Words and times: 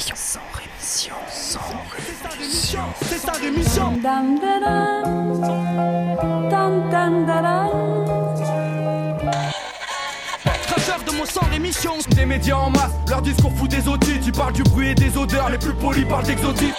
rémission. 0.00 0.14
Sans 0.16 0.40
rémission. 0.58 1.14
Sans 1.28 1.60
rémission. 1.96 2.80
C'est 3.02 3.18
sa 3.18 3.32
rémission. 3.32 4.00
Cracheur 10.66 11.02
de 11.04 11.12
mon 11.16 11.24
sang 11.26 11.40
rémission. 11.50 11.92
Des 12.14 12.26
médias 12.26 12.56
en 12.56 12.70
masse, 12.70 12.92
leur 13.08 13.22
discours 13.22 13.52
fout 13.52 13.70
des 13.70 13.86
audits. 13.88 14.20
Tu 14.20 14.32
parles 14.32 14.52
du 14.52 14.62
bruit 14.62 14.88
et 14.88 14.94
des 14.94 15.16
odeurs, 15.16 15.50
les 15.50 15.58
plus 15.58 15.74
polis 15.74 16.06
parlent 16.06 16.24
d'exotisme. 16.24 16.74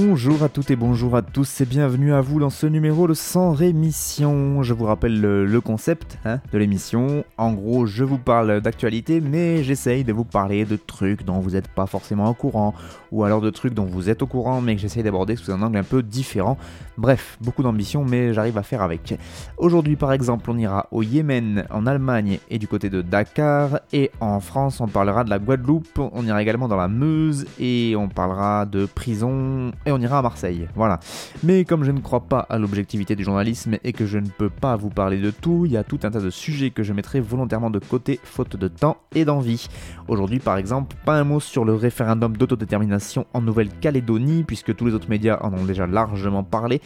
Bonjour 0.00 0.44
à 0.44 0.48
toutes 0.48 0.70
et 0.70 0.76
bonjour 0.76 1.16
à 1.16 1.22
tous 1.22 1.60
et 1.60 1.64
bienvenue 1.66 2.12
à 2.12 2.20
vous 2.20 2.38
dans 2.38 2.50
ce 2.50 2.66
numéro 2.68 3.08
de 3.08 3.14
Sans 3.14 3.50
Rémission. 3.50 4.62
Je 4.62 4.72
vous 4.72 4.84
rappelle 4.84 5.20
le, 5.20 5.60
concept 5.60 6.20
hein, 6.24 6.38
de 6.52 6.58
l'émission. 6.58 7.24
En 7.36 7.52
gros, 7.52 7.84
je 7.84 8.04
vous 8.04 8.16
parle 8.16 8.60
d'actualité, 8.60 9.20
mais 9.20 9.64
j'essaye 9.64 10.04
de 10.04 10.12
vous 10.12 10.24
parler 10.24 10.64
de 10.64 10.76
trucs 10.76 11.24
dont 11.24 11.40
vous 11.40 11.50
n'êtes 11.50 11.66
pas 11.66 11.86
forcément 11.86 12.30
au 12.30 12.34
courant, 12.34 12.74
ou 13.10 13.24
alors 13.24 13.40
de 13.40 13.50
trucs 13.50 13.74
dont 13.74 13.86
vous 13.86 14.08
êtes 14.08 14.22
au 14.22 14.28
courant, 14.28 14.60
mais 14.60 14.76
que 14.76 14.80
j'essaye 14.80 15.02
d'aborder 15.02 15.34
sous 15.34 15.50
un 15.50 15.60
angle 15.62 15.78
un 15.78 15.82
peu 15.82 16.04
différent. 16.04 16.58
Bref, 16.96 17.36
beaucoup 17.40 17.64
d'ambition, 17.64 18.04
mais 18.04 18.32
j'arrive 18.32 18.56
à 18.56 18.62
faire 18.62 18.82
avec. 18.82 19.18
Aujourd'hui, 19.56 19.96
par 19.96 20.12
exemple, 20.12 20.48
on 20.48 20.58
ira 20.58 20.86
au 20.92 21.02
Yémen, 21.02 21.64
en 21.70 21.86
Allemagne 21.86 22.38
et 22.50 22.60
du 22.60 22.68
côté 22.68 22.88
de 22.88 23.02
Dakar, 23.02 23.80
et 23.92 24.12
en 24.20 24.38
France, 24.38 24.80
on 24.80 24.86
parlera 24.86 25.24
de 25.24 25.30
la 25.30 25.40
Guadeloupe, 25.40 25.98
on 25.98 26.24
ira 26.24 26.40
également 26.40 26.68
dans 26.68 26.76
la 26.76 26.86
Meuse, 26.86 27.46
et 27.58 27.96
on 27.96 28.08
parlera 28.08 28.64
de 28.64 28.86
prison 28.86 29.72
et 29.88 29.92
on 29.92 29.98
ira 29.98 30.18
à 30.18 30.22
Marseille. 30.22 30.68
Voilà. 30.74 31.00
Mais 31.42 31.64
comme 31.64 31.82
je 31.82 31.90
ne 31.90 32.00
crois 32.00 32.20
pas 32.20 32.40
à 32.48 32.58
l'objectivité 32.58 33.16
du 33.16 33.24
journalisme 33.24 33.76
et 33.82 33.92
que 33.92 34.06
je 34.06 34.18
ne 34.18 34.28
peux 34.28 34.50
pas 34.50 34.76
vous 34.76 34.90
parler 34.90 35.18
de 35.18 35.30
tout, 35.30 35.64
il 35.64 35.72
y 35.72 35.76
a 35.76 35.84
tout 35.84 35.98
un 36.02 36.10
tas 36.10 36.20
de 36.20 36.30
sujets 36.30 36.70
que 36.70 36.82
je 36.82 36.92
mettrai 36.92 37.20
volontairement 37.20 37.70
de 37.70 37.78
côté 37.78 38.20
faute 38.22 38.56
de 38.56 38.68
temps 38.68 38.98
et 39.14 39.24
d'envie. 39.24 39.68
Aujourd'hui 40.06 40.38
par 40.38 40.58
exemple, 40.58 40.96
pas 41.04 41.18
un 41.18 41.24
mot 41.24 41.40
sur 41.40 41.64
le 41.64 41.74
référendum 41.74 42.36
d'autodétermination 42.36 43.26
en 43.32 43.40
Nouvelle-Calédonie 43.40 44.44
puisque 44.44 44.76
tous 44.76 44.84
les 44.84 44.94
autres 44.94 45.08
médias 45.08 45.38
en 45.40 45.52
ont 45.54 45.64
déjà 45.64 45.86
largement 45.86 46.44
parlé. 46.44 46.80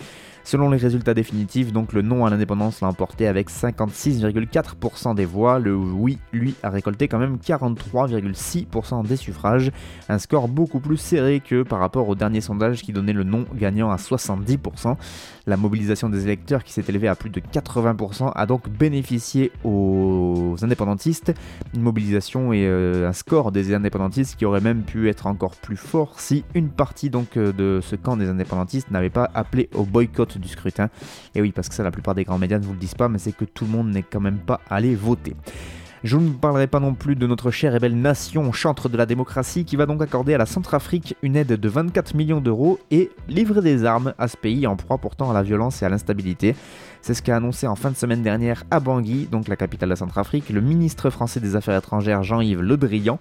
Selon 0.45 0.71
les 0.71 0.77
résultats 0.77 1.15
définitifs, 1.15 1.73
donc 1.73 1.93
le 1.93 2.03
non 2.03 2.27
à 2.27 2.31
l'indépendance 2.31 2.81
l'a 2.81 2.89
emporté 2.89 3.29
avec 3.29 3.48
56,4% 3.51 5.15
des 5.15 5.25
voix. 5.25 5.59
Le 5.59 5.75
oui, 5.75 6.19
lui, 6.33 6.55
a 6.62 6.71
récolté 6.71 7.07
quand 7.09 7.19
même 7.19 7.37
43,6% 7.37 9.07
des 9.07 9.17
suffrages. 9.17 9.70
Un 10.09 10.19
score 10.19 10.48
beaucoup 10.48 10.81
plus 10.81 10.97
serré 10.97 11.41
que 11.41 11.63
par 11.63 11.79
rapport 11.79 12.09
au 12.09 12.15
dernier 12.15 12.41
sondage 12.41 12.83
qui 12.83 12.93
donnait 12.93 13.13
le 13.13 13.25
non 13.25 13.45
gagnant 13.55 13.91
à 13.91 13.97
70%. 13.97 14.97
La 15.47 15.57
mobilisation 15.57 16.09
des 16.09 16.25
électeurs 16.25 16.62
qui 16.62 16.73
s'est 16.73 16.85
élevée 16.89 17.09
à 17.09 17.17
plus 17.17 17.31
de 17.31 17.41
80% 17.41 18.33
a 18.35 18.47
donc 18.47 18.69
bénéficié 18.69 19.51
aux 19.65 20.55
indépendantistes. 20.62 21.35
Une 21.75 21.83
mobilisation 21.83 22.53
et 22.53 22.65
euh, 22.67 23.09
un 23.09 23.12
score 23.12 23.51
des 23.51 23.75
indépendantistes 23.75 24.37
qui 24.37 24.45
aurait 24.45 24.61
même 24.61 24.83
pu 24.83 25.09
être 25.09 25.27
encore 25.27 25.57
plus 25.57 25.77
fort 25.77 26.20
si 26.20 26.45
une 26.55 26.69
partie 26.69 27.11
donc 27.11 27.37
euh, 27.37 27.53
de 27.53 27.81
ce 27.83 27.97
camp 27.97 28.17
des 28.17 28.29
indépendantistes 28.29 28.91
n'avait 28.91 29.11
pas 29.11 29.31
appelé 29.35 29.69
au 29.75 29.85
boycott 29.85 30.39
du 30.39 30.48
scrutin. 30.48 30.91
Et 31.35 31.41
oui, 31.41 31.53
parce 31.53 31.69
que 31.69 31.75
ça, 31.75 31.83
la 31.83 31.91
plupart 31.91 32.15
des 32.15 32.25
grands 32.25 32.39
médias 32.39 32.59
ne 32.59 32.65
vous 32.65 32.75
le 32.75 32.79
disent 32.79 32.95
pas, 32.95 33.09
mais 33.09 33.19
c'est 33.19 33.33
que 33.33 33.45
tout 33.45 33.65
le 33.65 33.70
monde 33.70 33.91
n'est 33.91 34.05
quand 34.05 34.20
même 34.20 34.39
pas 34.39 34.61
allé 34.70 34.95
voter. 34.95 35.35
Je 36.05 36.17
ne 36.17 36.31
parlerai 36.31 36.67
pas 36.67 36.81
non 36.81 36.95
plus 36.95 37.14
de 37.14 37.28
notre 37.28 37.53
chère 37.53 37.77
et 37.77 37.78
belle 37.78 37.97
nation 37.97 38.50
chantre 38.50 38.89
de 38.89 38.97
la 38.97 39.06
démocratie 39.06 39.64
qui 39.64 39.77
va 39.77 39.86
donc 39.86 40.03
accorder 40.03 40.34
à 40.34 40.39
la 40.39 40.47
Centrafrique 40.47 41.14
une 41.22 41.36
aide 41.36 41.53
de 41.53 41.69
24 41.69 42.17
millions 42.17 42.41
d'euros 42.41 42.81
et 42.91 43.11
livrer 43.28 43.62
des 43.62 43.84
armes 43.84 44.12
à 44.19 44.27
ce 44.27 44.36
pays 44.36 44.67
en 44.67 44.75
proie 44.75 44.98
pourtant 44.98 45.30
à 45.30 45.34
la 45.34 45.45
violence 45.45 45.80
et 45.80 45.84
à 45.84 45.89
l'instabilité. 45.89 46.57
C'est 47.05 47.14
ce 47.14 47.23
qu'a 47.23 47.35
annoncé 47.35 47.67
en 47.67 47.74
fin 47.74 47.90
de 47.90 47.96
semaine 47.96 48.23
dernière 48.23 48.63
à 48.70 48.79
Bangui, 48.79 49.27
donc 49.27 49.48
la 49.48 49.57
capitale 49.57 49.89
de 49.89 49.92
la 49.95 49.96
Centrafrique, 49.96 50.51
le 50.51 50.61
ministre 50.61 51.11
français 51.11 51.40
des 51.40 51.57
Affaires 51.57 51.77
étrangères 51.77 52.23
Jean-Yves 52.23 52.61
Le 52.61 52.77
Drian. 52.77 53.18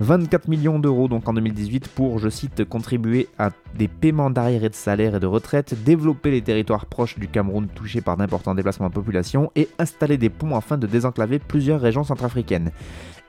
24 0.00 0.48
millions 0.48 0.78
d'euros 0.78 1.08
donc 1.08 1.28
en 1.28 1.34
2018 1.34 1.88
pour, 1.88 2.18
je 2.20 2.30
cite, 2.30 2.64
contribuer 2.64 3.28
à 3.38 3.50
des 3.76 3.86
paiements 3.86 4.30
d'arriérés 4.30 4.70
de 4.70 4.74
salaire 4.74 5.14
et 5.14 5.20
de 5.20 5.26
retraite, 5.26 5.74
développer 5.84 6.30
les 6.30 6.40
territoires 6.40 6.86
proches 6.86 7.18
du 7.18 7.28
Cameroun 7.28 7.68
touchés 7.68 8.00
par 8.00 8.16
d'importants 8.16 8.54
déplacements 8.54 8.88
de 8.88 8.94
population 8.94 9.52
et 9.56 9.68
installer 9.78 10.16
des 10.16 10.30
ponts 10.30 10.56
afin 10.56 10.78
de 10.78 10.86
désenclaver 10.86 11.38
plusieurs 11.38 11.82
régions 11.82 12.04
centrafricaines 12.04 12.70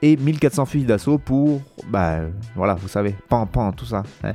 et 0.00 0.16
1400 0.16 0.64
fusils 0.64 0.86
d'assaut 0.86 1.18
pour, 1.18 1.60
bah 1.90 2.20
voilà, 2.54 2.74
vous 2.74 2.88
savez, 2.88 3.14
pan 3.28 3.46
pan, 3.46 3.72
tout 3.72 3.84
ça. 3.84 4.02
hein. 4.24 4.32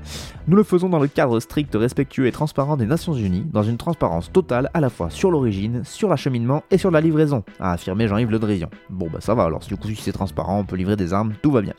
Nous 0.48 0.56
le 0.56 0.64
faisons 0.64 0.90
dans 0.90 1.00
le 1.00 1.08
cadre 1.08 1.40
strict, 1.40 1.74
respectueux 1.76 2.28
et 2.28 2.32
transparent 2.32 2.78
des 2.78 2.86
Nations 2.86 3.14
Unies, 3.14 3.46
dans 3.52 3.64
une 3.64 3.78
transparence 3.78 4.32
totale 4.32 4.70
à 4.74 4.82
la 4.82 4.90
fois 4.90 5.10
sur 5.10 5.32
l'origine, 5.32 5.84
sur 5.84 6.10
l'acheminement 6.10 6.64
et 6.70 6.78
sur 6.78 6.92
la 6.92 7.02
livraison, 7.02 7.44
a 7.60 7.72
affirmé 7.72 8.08
Jean-Yves 8.08 8.32
Le 8.32 8.40
Drian. 8.40 8.70
Bon 8.90 9.08
bah 9.12 9.20
ça 9.22 9.34
va 9.34 9.44
alors, 9.44 9.62
du 9.62 9.78
coup 9.78 9.88
si 9.88 9.96
c'est 9.96 10.12
transparent, 10.12 10.60
on 10.60 10.66
peut 10.66 10.76
livrer 10.76 10.96
des 10.96 11.14
armes, 11.14 11.34
tout 11.42 11.52
va 11.52 11.62
bien. 11.62 11.74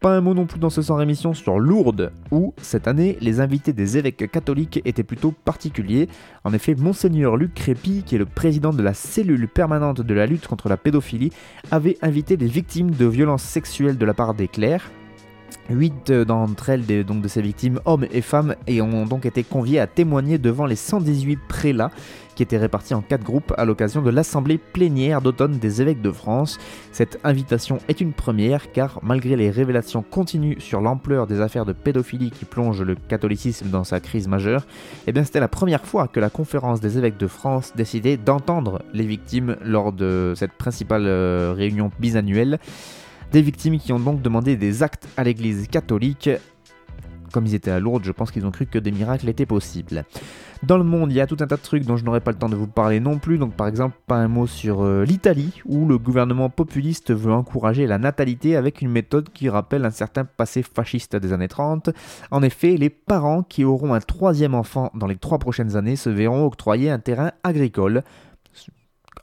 Pas 0.00 0.16
un 0.16 0.20
mot 0.20 0.32
non 0.32 0.46
plus 0.46 0.60
dans 0.60 0.70
ce 0.70 0.80
sans 0.80 0.94
rémission 0.94 1.34
sur 1.34 1.58
Lourdes, 1.58 2.12
où, 2.30 2.54
cette 2.62 2.86
année, 2.86 3.18
les 3.20 3.40
invités 3.40 3.72
des 3.72 3.98
évêques 3.98 4.30
catholiques 4.30 4.80
étaient 4.84 5.02
plutôt 5.02 5.32
particuliers. 5.32 6.08
En 6.44 6.52
effet, 6.52 6.76
Monseigneur 6.76 7.36
Luc 7.36 7.52
Crépy, 7.54 8.04
qui 8.06 8.14
est 8.14 8.18
le 8.18 8.24
président 8.24 8.72
de 8.72 8.82
la 8.82 8.94
cellule 8.94 9.48
permanente 9.48 10.00
de 10.00 10.14
la 10.14 10.26
lutte 10.26 10.46
contre 10.46 10.68
la 10.68 10.76
pédophilie, 10.76 11.32
avait 11.72 11.98
invité 12.00 12.36
des 12.36 12.46
victimes 12.46 12.92
de 12.92 13.06
violences 13.06 13.42
sexuelles 13.42 13.98
de 13.98 14.06
la 14.06 14.14
part 14.14 14.34
des 14.34 14.46
clercs. 14.46 14.88
Huit 15.70 16.10
d'entre 16.10 16.70
elles, 16.70 17.04
donc 17.04 17.20
de 17.22 17.28
ces 17.28 17.42
victimes, 17.42 17.80
hommes 17.84 18.06
et 18.10 18.22
femmes, 18.22 18.54
et 18.66 18.80
ont 18.80 19.04
donc 19.04 19.26
été 19.26 19.44
conviés 19.44 19.80
à 19.80 19.86
témoigner 19.86 20.38
devant 20.38 20.66
les 20.66 20.76
118 20.76 21.38
prélats 21.48 21.90
qui 22.38 22.44
étaient 22.44 22.56
répartis 22.56 22.94
en 22.94 23.02
quatre 23.02 23.24
groupes 23.24 23.52
à 23.58 23.64
l'occasion 23.64 24.00
de 24.00 24.10
l'assemblée 24.10 24.58
plénière 24.58 25.20
d'automne 25.20 25.58
des 25.58 25.82
évêques 25.82 26.00
de 26.00 26.12
France. 26.12 26.58
Cette 26.92 27.18
invitation 27.24 27.78
est 27.88 28.00
une 28.00 28.12
première 28.12 28.70
car 28.70 29.00
malgré 29.02 29.34
les 29.34 29.50
révélations 29.50 30.04
continues 30.08 30.60
sur 30.60 30.80
l'ampleur 30.80 31.26
des 31.26 31.40
affaires 31.40 31.64
de 31.64 31.72
pédophilie 31.72 32.30
qui 32.30 32.44
plongent 32.44 32.82
le 32.82 32.94
catholicisme 32.94 33.70
dans 33.70 33.82
sa 33.82 33.98
crise 33.98 34.28
majeure, 34.28 34.68
eh 35.08 35.12
bien 35.12 35.24
c'était 35.24 35.40
la 35.40 35.48
première 35.48 35.84
fois 35.84 36.06
que 36.06 36.20
la 36.20 36.30
conférence 36.30 36.80
des 36.80 36.96
évêques 36.96 37.18
de 37.18 37.26
France 37.26 37.72
décidait 37.74 38.16
d'entendre 38.16 38.82
les 38.94 39.04
victimes 39.04 39.56
lors 39.64 39.92
de 39.92 40.32
cette 40.36 40.52
principale 40.52 41.06
euh, 41.06 41.52
réunion 41.56 41.90
bisannuelle. 41.98 42.60
Des 43.32 43.42
victimes 43.42 43.78
qui 43.78 43.92
ont 43.92 44.00
donc 44.00 44.22
demandé 44.22 44.56
des 44.56 44.82
actes 44.82 45.06
à 45.18 45.22
l'église 45.22 45.68
catholique. 45.68 46.30
Comme 47.30 47.44
ils 47.44 47.54
étaient 47.54 47.70
à 47.70 47.78
Lourdes, 47.78 48.04
je 48.04 48.12
pense 48.12 48.30
qu'ils 48.30 48.46
ont 48.46 48.50
cru 48.50 48.64
que 48.64 48.78
des 48.78 48.90
miracles 48.90 49.28
étaient 49.28 49.44
possibles. 49.44 50.06
Dans 50.62 50.78
le 50.78 50.82
monde, 50.82 51.12
il 51.12 51.16
y 51.16 51.20
a 51.20 51.26
tout 51.26 51.36
un 51.40 51.46
tas 51.46 51.56
de 51.56 51.62
trucs 51.62 51.84
dont 51.84 51.98
je 51.98 52.06
n'aurai 52.06 52.20
pas 52.20 52.32
le 52.32 52.38
temps 52.38 52.48
de 52.48 52.56
vous 52.56 52.66
parler 52.66 53.00
non 53.00 53.18
plus. 53.18 53.36
Donc, 53.36 53.52
par 53.52 53.68
exemple, 53.68 53.96
pas 54.06 54.16
un 54.16 54.28
mot 54.28 54.46
sur 54.46 54.82
euh, 54.82 55.04
l'Italie, 55.04 55.60
où 55.66 55.86
le 55.86 55.98
gouvernement 55.98 56.48
populiste 56.48 57.14
veut 57.14 57.32
encourager 57.32 57.86
la 57.86 57.98
natalité 57.98 58.56
avec 58.56 58.80
une 58.80 58.88
méthode 58.88 59.28
qui 59.28 59.50
rappelle 59.50 59.84
un 59.84 59.90
certain 59.90 60.24
passé 60.24 60.62
fasciste 60.62 61.14
des 61.14 61.34
années 61.34 61.48
30. 61.48 61.90
En 62.30 62.42
effet, 62.42 62.78
les 62.78 62.90
parents 62.90 63.42
qui 63.42 63.62
auront 63.62 63.92
un 63.92 64.00
troisième 64.00 64.54
enfant 64.54 64.90
dans 64.94 65.06
les 65.06 65.16
trois 65.16 65.38
prochaines 65.38 65.76
années 65.76 65.96
se 65.96 66.08
verront 66.08 66.46
octroyer 66.46 66.90
un 66.90 66.98
terrain 66.98 67.32
agricole, 67.44 68.02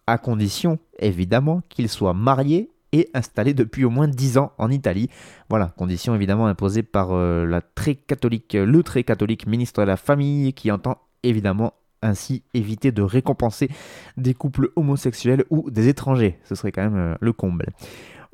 à 0.06 0.20
condition, 0.20 0.78
évidemment, 1.00 1.64
qu'ils 1.70 1.90
soient 1.90 2.14
mariés 2.14 2.70
installé 3.14 3.54
depuis 3.54 3.86
au 3.86 3.90
moins 3.90 4.08
10 4.08 4.38
ans 4.38 4.52
en 4.58 4.72
Italie. 4.72 5.10
Voilà, 5.50 5.74
condition 5.78 6.16
évidemment 6.16 6.48
imposée 6.48 6.84
par 6.84 7.10
euh, 7.12 7.46
la 7.46 7.62
très 7.62 7.96
catholique, 7.96 8.54
le 8.54 8.84
très 8.84 9.04
catholique 9.04 9.48
ministre 9.48 9.82
de 9.82 9.88
la 9.88 9.98
Famille 9.98 10.54
qui 10.54 10.72
entend 10.72 10.98
évidemment 11.24 11.74
ainsi 12.02 12.44
éviter 12.54 12.92
de 12.92 13.02
récompenser 13.02 13.70
des 14.18 14.34
couples 14.34 14.70
homosexuels 14.76 15.44
ou 15.50 15.70
des 15.72 15.88
étrangers. 15.88 16.40
Ce 16.44 16.56
serait 16.56 16.72
quand 16.72 16.84
même 16.84 16.98
euh, 16.98 17.16
le 17.20 17.34
comble. 17.34 17.68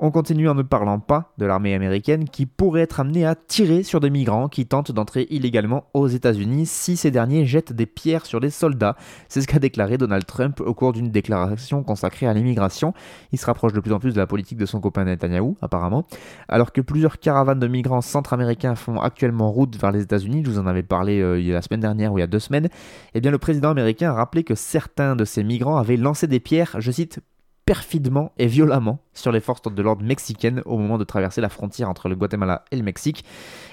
On 0.04 0.10
continue 0.10 0.48
en 0.48 0.56
ne 0.56 0.62
parlant 0.62 0.98
pas 0.98 1.32
de 1.38 1.46
l'armée 1.46 1.76
américaine 1.76 2.28
qui 2.28 2.44
pourrait 2.44 2.80
être 2.80 2.98
amenée 2.98 3.24
à 3.24 3.36
tirer 3.36 3.84
sur 3.84 4.00
des 4.00 4.10
migrants 4.10 4.48
qui 4.48 4.66
tentent 4.66 4.90
d'entrer 4.90 5.28
illégalement 5.30 5.84
aux 5.94 6.08
États-Unis 6.08 6.66
si 6.66 6.96
ces 6.96 7.12
derniers 7.12 7.46
jettent 7.46 7.72
des 7.72 7.86
pierres 7.86 8.26
sur 8.26 8.40
des 8.40 8.50
soldats. 8.50 8.96
C'est 9.28 9.40
ce 9.40 9.46
qu'a 9.46 9.60
déclaré 9.60 9.98
Donald 9.98 10.26
Trump 10.26 10.60
au 10.60 10.74
cours 10.74 10.92
d'une 10.92 11.12
déclaration 11.12 11.84
consacrée 11.84 12.26
à 12.26 12.34
l'immigration. 12.34 12.94
Il 13.30 13.38
se 13.38 13.46
rapproche 13.46 13.74
de 13.74 13.78
plus 13.78 13.92
en 13.92 14.00
plus 14.00 14.12
de 14.12 14.18
la 14.18 14.26
politique 14.26 14.58
de 14.58 14.66
son 14.66 14.80
copain 14.80 15.04
Netanyahou, 15.04 15.56
apparemment. 15.62 16.04
Alors 16.48 16.72
que 16.72 16.80
plusieurs 16.80 17.20
caravanes 17.20 17.60
de 17.60 17.68
migrants 17.68 18.00
centra-américains 18.00 18.74
font 18.74 19.00
actuellement 19.00 19.52
route 19.52 19.76
vers 19.76 19.92
les 19.92 20.02
États-Unis, 20.02 20.42
je 20.44 20.50
vous 20.50 20.58
en 20.58 20.66
avais 20.66 20.82
parlé 20.82 21.20
euh, 21.20 21.40
la 21.52 21.62
semaine 21.62 21.78
dernière 21.78 22.12
ou 22.12 22.18
il 22.18 22.22
y 22.22 22.24
a 22.24 22.26
deux 22.26 22.40
semaines, 22.40 22.68
eh 23.14 23.20
bien 23.20 23.30
le 23.30 23.38
président 23.38 23.70
américain 23.70 24.10
a 24.10 24.14
rappelé 24.14 24.42
que 24.42 24.56
certains 24.56 25.14
de 25.14 25.24
ces 25.24 25.44
migrants 25.44 25.76
avaient 25.76 25.96
lancé 25.96 26.26
des 26.26 26.40
pierres, 26.40 26.74
je 26.80 26.90
cite, 26.90 27.20
perfidement 27.64 28.32
et 28.38 28.46
violemment 28.46 28.98
sur 29.14 29.30
les 29.30 29.40
forces 29.40 29.62
de 29.62 29.82
l'ordre 29.82 30.02
mexicaines 30.02 30.62
au 30.64 30.78
moment 30.78 30.98
de 30.98 31.04
traverser 31.04 31.40
la 31.40 31.48
frontière 31.48 31.88
entre 31.88 32.08
le 32.08 32.16
Guatemala 32.16 32.64
et 32.70 32.76
le 32.76 32.82
Mexique. 32.82 33.24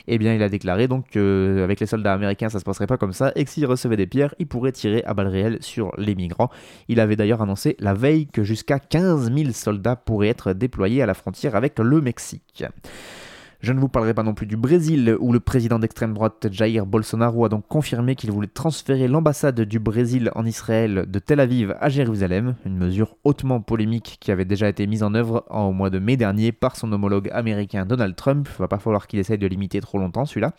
Eh 0.07 0.17
bien, 0.17 0.33
il 0.33 0.43
a 0.43 0.49
déclaré 0.49 0.87
donc 0.87 1.07
qu'avec 1.09 1.79
les 1.79 1.85
soldats 1.85 2.13
américains, 2.13 2.49
ça 2.49 2.59
se 2.59 2.65
passerait 2.65 2.87
pas 2.87 2.97
comme 2.97 3.13
ça 3.13 3.31
et 3.35 3.45
que 3.45 3.49
s'ils 3.49 3.65
recevaient 3.65 3.97
des 3.97 4.07
pierres, 4.07 4.35
ils 4.39 4.47
pourraient 4.47 4.71
tirer 4.71 5.03
à 5.05 5.13
balles 5.13 5.27
réelles 5.27 5.57
sur 5.61 5.91
les 5.97 6.15
migrants. 6.15 6.49
Il 6.87 6.99
avait 6.99 7.15
d'ailleurs 7.15 7.41
annoncé 7.41 7.75
la 7.79 7.93
veille 7.93 8.27
que 8.27 8.43
jusqu'à 8.43 8.79
15 8.79 9.33
000 9.33 9.51
soldats 9.51 9.95
pourraient 9.95 10.29
être 10.29 10.53
déployés 10.53 11.01
à 11.01 11.05
la 11.05 11.13
frontière 11.13 11.55
avec 11.55 11.79
le 11.79 12.01
Mexique. 12.01 12.63
Je 13.61 13.73
ne 13.73 13.79
vous 13.81 13.89
parlerai 13.89 14.13
pas 14.13 14.23
non 14.23 14.33
plus 14.33 14.45
du 14.45 14.55
Brésil, 14.55 15.17
où 15.19 15.33
le 15.33 15.41
président 15.41 15.79
d'extrême 15.79 16.13
droite 16.13 16.47
Jair 16.49 16.85
Bolsonaro 16.85 17.43
a 17.43 17.49
donc 17.49 17.67
confirmé 17.67 18.15
qu'il 18.15 18.31
voulait 18.31 18.47
transférer 18.47 19.09
l'ambassade 19.09 19.59
du 19.59 19.79
Brésil 19.79 20.31
en 20.33 20.45
Israël 20.45 21.03
de 21.05 21.19
Tel 21.19 21.41
Aviv 21.41 21.75
à 21.81 21.89
Jérusalem, 21.89 22.55
une 22.65 22.77
mesure 22.77 23.17
hautement 23.25 23.59
polémique 23.59 24.15
qui 24.21 24.31
avait 24.31 24.45
déjà 24.45 24.69
été 24.69 24.87
mise 24.87 25.03
en 25.03 25.13
œuvre 25.13 25.43
au 25.49 25.73
mois 25.73 25.89
de 25.89 25.99
mai 25.99 26.15
dernier 26.15 26.53
par 26.53 26.77
son 26.77 26.89
homologue 26.93 27.29
américain 27.33 27.85
Donald 27.85 28.15
Trump. 28.15 28.47
Va 28.59 28.69
pas 28.69 28.79
falloir 28.79 29.07
qu'il 29.07 29.19
essaye 29.19 29.37
de 29.37 29.47
limiter 29.47 29.81
trop 29.81 29.97
longtemps 29.97 30.25
celui-là. 30.25 30.53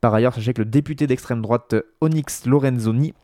Par 0.00 0.14
ailleurs, 0.14 0.34
sachez 0.34 0.52
que 0.52 0.62
le 0.62 0.68
député 0.70 1.08
d'extrême 1.08 1.42
droite 1.42 1.74
Onyx 2.00 2.46
Lorenzoni 2.46 3.14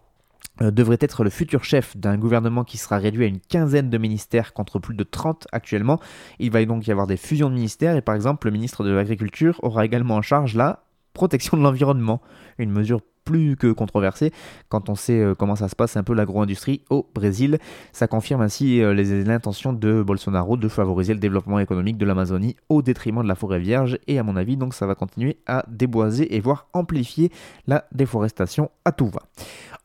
devrait 0.61 0.99
être 1.00 1.25
le 1.25 1.31
futur 1.31 1.64
chef 1.64 1.96
d'un 1.96 2.17
gouvernement 2.17 2.62
qui 2.62 2.79
sera 2.79 2.99
réduit 2.99 3.25
à 3.25 3.26
une 3.29 3.41
quinzaine 3.41 3.91
de 3.91 3.99
ministères 3.99 4.52
contre 4.52 4.79
plus 4.79 4.94
de 4.94 5.02
30 5.02 5.49
actuellement. 5.50 5.99
Il 6.38 6.52
va 6.52 6.64
donc 6.64 6.87
y 6.87 6.93
avoir 6.93 7.06
des 7.06 7.17
fusions 7.17 7.50
de 7.50 7.55
ministères 7.55 7.96
et 7.96 8.02
par 8.02 8.14
exemple 8.14 8.46
le 8.46 8.52
ministre 8.52 8.85
de 8.85 8.91
l'Agriculture 8.91 9.58
aura 9.62 9.85
également 9.85 10.14
en 10.14 10.23
charge 10.23 10.55
la 10.55 10.85
protection 11.12 11.56
de 11.56 11.62
l'environnement, 11.62 12.20
une 12.58 12.70
mesure 12.70 13.00
plus 13.25 13.56
que 13.56 13.73
controversée 13.73 14.32
quand 14.69 14.88
on 14.88 14.94
sait 14.94 15.20
euh, 15.20 15.35
comment 15.35 15.56
ça 15.56 15.69
se 15.69 15.76
passe 15.76 15.96
un 15.96 16.02
peu 16.02 16.14
l'agro-industrie 16.14 16.82
au 16.91 17.08
Brésil. 17.14 17.58
Ça 17.93 18.06
confirme 18.06 18.43
ainsi 18.43 18.82
euh, 18.82 18.93
l'intention 19.25 19.73
de 19.73 20.02
Bolsonaro 20.02 20.56
de 20.56 20.69
favoriser 20.69 21.14
le 21.14 21.20
développement 21.20 21.58
économique 21.58 21.96
de 21.96 22.05
l'Amazonie 22.05 22.56
au 22.69 22.82
détriment 22.82 23.23
de 23.23 23.29
la 23.29 23.35
forêt 23.35 23.61
vierge 23.61 23.99
et 24.06 24.19
à 24.19 24.23
mon 24.23 24.37
avis 24.37 24.56
donc 24.56 24.75
ça 24.75 24.87
va 24.87 24.94
continuer 24.94 25.38
à 25.46 25.64
déboiser 25.69 26.37
et 26.37 26.41
voire 26.41 26.69
amplifier 26.73 27.31
la 27.67 27.87
déforestation 27.93 28.70
à 28.85 28.93
tout 28.93 29.08
va. 29.08 29.23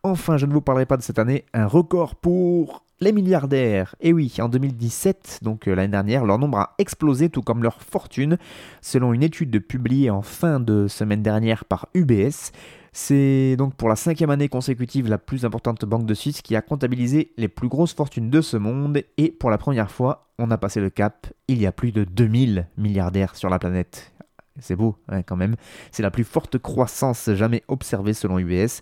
Enfin, 0.04 0.38
je 0.38 0.46
ne 0.46 0.54
vous 0.54 0.62
parlerai 0.62 0.86
pas 0.86 0.96
de 0.96 1.02
cette 1.02 1.20
année, 1.20 1.44
un 1.54 1.68
record 1.68 2.16
pour 2.16 2.86
les 3.02 3.12
milliardaires. 3.12 3.96
Et 4.00 4.14
oui, 4.14 4.34
en 4.40 4.48
2017, 4.48 5.40
donc 5.42 5.68
euh, 5.68 5.76
l'année 5.76 5.92
dernière, 5.92 6.26
leur 6.26 6.40
nombre 6.40 6.58
a 6.58 6.76
explosé 6.78 7.30
tout 7.30 7.42
comme 7.42 7.64
leur 7.64 7.82
fortune. 7.82 8.38
Selon 8.82 9.14
une 9.14 9.24
étude 9.24 9.60
publiée 9.60 10.10
en 10.10 10.22
fin 10.22 10.62
de 10.62 10.88
semaine 10.88 11.22
dernière 11.22 11.66
par 11.66 11.88
UBS, 11.94 12.52
c'est 12.94 13.56
donc 13.58 13.76
pour 13.76 13.90
la 13.90 13.98
cinquième 13.98 14.30
année 14.30 14.48
consécutive 14.48 15.10
la 15.10 15.18
plus 15.18 15.44
importante 15.44 15.84
banque 15.84 16.06
de 16.06 16.14
Suisse 16.14 16.42
qui 16.42 16.56
a 16.56 16.62
comptabilisé 16.62 17.34
les 17.38 17.50
plus 17.50 17.68
grosses 17.68 17.94
fortunes 17.94 18.30
de 18.30 18.40
ce 18.40 18.56
monde 18.56 19.02
et 19.18 19.32
pour 19.32 19.50
la 19.50 19.58
première 19.58 19.92
fois, 19.92 20.30
on 20.38 20.50
a 20.50 20.58
passé 20.58 20.80
le 20.80 20.90
cap. 20.90 21.28
Il 21.50 21.62
y 21.62 21.66
a 21.66 21.74
plus 21.74 21.92
de 21.92 22.06
2000 22.06 22.68
milliardaires 22.78 23.36
sur 23.36 23.50
la 23.50 23.60
planète. 23.60 24.14
C'est 24.62 24.76
beau 24.76 24.98
quand 25.28 25.36
même. 25.36 25.56
C'est 25.92 26.04
la 26.04 26.12
plus 26.12 26.24
forte 26.24 26.58
croissance 26.58 27.30
jamais 27.34 27.64
observée 27.68 28.14
selon 28.14 28.40
UBS 28.40 28.82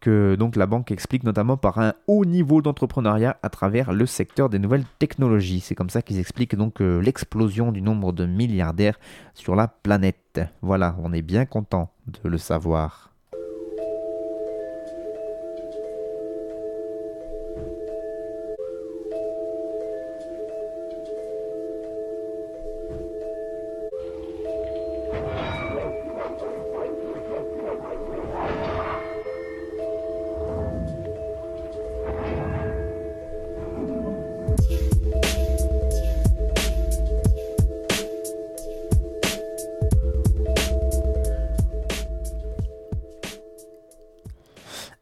que 0.00 0.36
donc 0.38 0.56
la 0.56 0.66
banque 0.66 0.90
explique 0.90 1.24
notamment 1.24 1.56
par 1.56 1.78
un 1.78 1.94
haut 2.06 2.24
niveau 2.24 2.62
d'entrepreneuriat 2.62 3.38
à 3.42 3.48
travers 3.48 3.92
le 3.92 4.06
secteur 4.06 4.48
des 4.48 4.58
nouvelles 4.58 4.84
technologies. 4.98 5.60
C'est 5.60 5.74
comme 5.74 5.90
ça 5.90 6.02
qu'ils 6.02 6.18
expliquent 6.18 6.54
donc 6.54 6.80
euh, 6.80 7.00
l'explosion 7.00 7.72
du 7.72 7.82
nombre 7.82 8.12
de 8.12 8.26
milliardaires 8.26 8.98
sur 9.34 9.56
la 9.56 9.68
planète. 9.68 10.40
Voilà, 10.62 10.96
on 11.02 11.12
est 11.12 11.22
bien 11.22 11.44
content 11.44 11.90
de 12.06 12.28
le 12.28 12.38
savoir. 12.38 13.15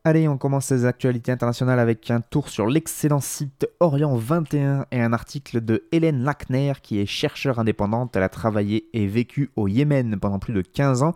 Allez, 0.07 0.29
on 0.29 0.37
commence 0.37 0.67
ces 0.67 0.85
actualités 0.85 1.33
internationales 1.33 1.79
avec 1.79 2.11
un 2.11 2.21
tour 2.21 2.51
sur 2.51 2.67
l'excellent 2.67 3.23
site 3.23 3.67
Orient 3.81 4.15
21 4.15 4.85
et 4.93 5.01
un 5.01 5.15
article 5.15 5.63
de 5.63 5.85
Hélène 5.93 6.23
Lackner 6.25 6.75
qui 6.83 7.01
est 7.01 7.07
chercheure 7.07 7.59
indépendante. 7.59 8.15
Elle 8.15 8.23
a 8.23 8.29
travaillé 8.29 8.85
et 8.93 9.07
vécu 9.07 9.49
au 9.57 9.67
Yémen 9.67 10.19
pendant 10.21 10.39
plus 10.39 10.53
de 10.53 10.61
15 10.61 11.03
ans 11.03 11.15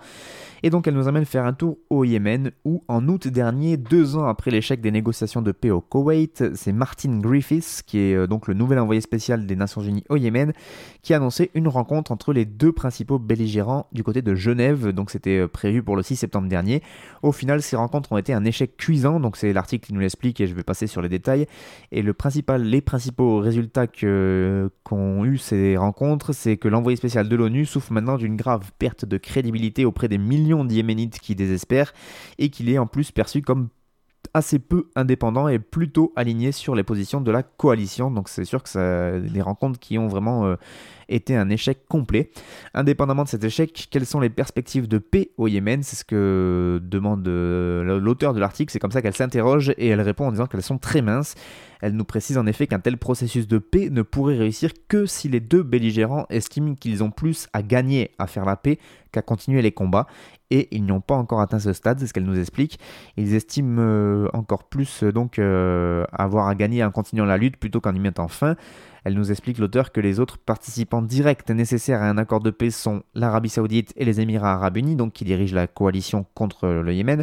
et 0.62 0.70
donc 0.70 0.86
elle 0.86 0.94
nous 0.94 1.06
amène 1.06 1.26
faire 1.26 1.44
un 1.44 1.52
tour 1.52 1.76
au 1.90 2.04
Yémen 2.04 2.50
où 2.64 2.82
en 2.88 3.06
août 3.08 3.28
dernier, 3.28 3.76
deux 3.76 4.16
ans 4.16 4.24
après 4.24 4.50
l'échec 4.50 4.80
des 4.80 4.90
négociations 4.90 5.42
de 5.42 5.52
paix 5.52 5.70
au 5.70 5.82
Koweït, 5.82 6.56
c'est 6.56 6.72
Martin 6.72 7.18
Griffiths 7.18 7.82
qui 7.86 7.98
est 7.98 8.14
euh, 8.14 8.26
donc 8.26 8.48
le 8.48 8.54
nouvel 8.54 8.78
envoyé 8.78 9.02
spécial 9.02 9.44
des 9.44 9.54
Nations 9.54 9.82
Unies 9.82 10.04
au 10.08 10.16
Yémen 10.16 10.54
qui 11.02 11.12
a 11.12 11.18
annoncé 11.18 11.50
une 11.52 11.68
rencontre 11.68 12.10
entre 12.10 12.32
les 12.32 12.46
deux 12.46 12.72
principaux 12.72 13.18
belligérants 13.18 13.86
du 13.92 14.02
côté 14.02 14.22
de 14.22 14.34
Genève. 14.34 14.88
Donc 14.92 15.10
c'était 15.10 15.40
euh, 15.40 15.46
prévu 15.46 15.82
pour 15.82 15.94
le 15.94 16.02
6 16.02 16.16
septembre 16.16 16.48
dernier. 16.48 16.82
Au 17.22 17.32
final, 17.32 17.60
ces 17.60 17.76
rencontres 17.76 18.12
ont 18.12 18.18
été 18.18 18.32
un 18.32 18.46
échec 18.46 18.77
cuisant, 18.78 19.20
donc 19.20 19.36
c'est 19.36 19.52
l'article 19.52 19.86
qui 19.86 19.92
nous 19.92 20.00
l'explique 20.00 20.40
et 20.40 20.46
je 20.46 20.54
vais 20.54 20.62
passer 20.62 20.86
sur 20.86 21.02
les 21.02 21.08
détails. 21.10 21.46
Et 21.92 22.00
le 22.00 22.14
principal, 22.14 22.62
les 22.62 22.80
principaux 22.80 23.38
résultats 23.38 23.86
qu'ont 23.86 25.24
eu 25.24 25.36
ces 25.36 25.76
rencontres, 25.76 26.32
c'est 26.32 26.56
que 26.56 26.68
l'envoyé 26.68 26.96
spécial 26.96 27.28
de 27.28 27.36
l'ONU 27.36 27.66
souffre 27.66 27.92
maintenant 27.92 28.16
d'une 28.16 28.36
grave 28.36 28.70
perte 28.78 29.04
de 29.04 29.18
crédibilité 29.18 29.84
auprès 29.84 30.08
des 30.08 30.18
millions 30.18 30.64
d'Yéménites 30.64 31.18
qui 31.18 31.34
désespèrent 31.34 31.92
et 32.38 32.48
qu'il 32.48 32.70
est 32.70 32.78
en 32.78 32.86
plus 32.86 33.10
perçu 33.10 33.42
comme 33.42 33.68
assez 34.34 34.58
peu 34.58 34.88
indépendant 34.94 35.48
et 35.48 35.58
plutôt 35.58 36.12
aligné 36.16 36.52
sur 36.52 36.74
les 36.74 36.82
positions 36.82 37.20
de 37.20 37.30
la 37.30 37.42
coalition. 37.42 38.10
Donc 38.10 38.28
c'est 38.28 38.44
sûr 38.44 38.62
que 38.62 38.68
ça, 38.68 39.18
des 39.18 39.42
rencontres 39.42 39.78
qui 39.78 39.98
ont 39.98 40.08
vraiment 40.08 40.46
euh, 40.46 40.56
été 41.08 41.36
un 41.36 41.48
échec 41.50 41.86
complet. 41.88 42.30
Indépendamment 42.74 43.24
de 43.24 43.28
cet 43.28 43.44
échec, 43.44 43.88
quelles 43.90 44.06
sont 44.06 44.20
les 44.20 44.30
perspectives 44.30 44.88
de 44.88 44.98
paix 44.98 45.30
au 45.36 45.48
Yémen? 45.48 45.82
C'est 45.82 45.96
ce 45.96 46.04
que 46.04 46.80
demande 46.82 47.26
euh, 47.28 47.98
l'auteur 47.98 48.34
de 48.34 48.40
l'article. 48.40 48.72
C'est 48.72 48.78
comme 48.78 48.92
ça 48.92 49.02
qu'elle 49.02 49.14
s'interroge 49.14 49.72
et 49.76 49.88
elle 49.88 50.00
répond 50.00 50.26
en 50.26 50.30
disant 50.32 50.46
qu'elles 50.46 50.62
sont 50.62 50.78
très 50.78 51.02
minces. 51.02 51.34
Elle 51.80 51.92
nous 51.92 52.04
précise 52.04 52.38
en 52.38 52.46
effet 52.46 52.66
qu'un 52.66 52.80
tel 52.80 52.96
processus 52.96 53.46
de 53.46 53.58
paix 53.58 53.88
ne 53.90 54.02
pourrait 54.02 54.36
réussir 54.36 54.70
que 54.88 55.06
si 55.06 55.28
les 55.28 55.40
deux 55.40 55.62
belligérants 55.62 56.26
estiment 56.28 56.74
qu'ils 56.74 57.04
ont 57.04 57.10
plus 57.10 57.48
à 57.52 57.62
gagner 57.62 58.10
à 58.18 58.26
faire 58.26 58.44
la 58.44 58.56
paix 58.56 58.78
qu'à 59.12 59.22
continuer 59.22 59.62
les 59.62 59.72
combats 59.72 60.06
et 60.50 60.68
ils 60.74 60.84
n'ont 60.84 61.00
pas 61.00 61.14
encore 61.14 61.40
atteint 61.40 61.58
ce 61.58 61.72
stade, 61.72 62.00
c'est 62.00 62.06
ce 62.06 62.12
qu'elle 62.12 62.24
nous 62.24 62.38
explique. 62.38 62.78
Ils 63.16 63.34
estiment 63.34 63.80
euh, 63.80 64.28
encore 64.32 64.64
plus 64.64 65.02
euh, 65.02 65.12
donc 65.12 65.38
avoir 65.38 66.48
à 66.48 66.54
gagner 66.54 66.82
en 66.82 66.90
continuant 66.90 67.24
la 67.26 67.36
lutte 67.36 67.56
plutôt 67.56 67.80
qu'en 67.80 67.94
y 67.94 68.00
mettant 68.00 68.28
fin. 68.28 68.56
Elle 69.04 69.14
nous 69.14 69.30
explique 69.30 69.58
l'auteur 69.58 69.92
que 69.92 70.00
les 70.00 70.20
autres 70.20 70.38
participants 70.38 71.02
directs 71.02 71.48
nécessaires 71.50 72.02
à 72.02 72.08
un 72.08 72.18
accord 72.18 72.40
de 72.40 72.50
paix 72.50 72.70
sont 72.70 73.02
l'Arabie 73.14 73.48
Saoudite 73.48 73.92
et 73.96 74.04
les 74.04 74.20
Émirats 74.20 74.54
Arabes 74.54 74.76
Unis, 74.76 74.96
donc 74.96 75.12
qui 75.12 75.24
dirigent 75.24 75.54
la 75.54 75.66
coalition 75.66 76.26
contre 76.34 76.68
le 76.68 76.94
Yémen, 76.94 77.22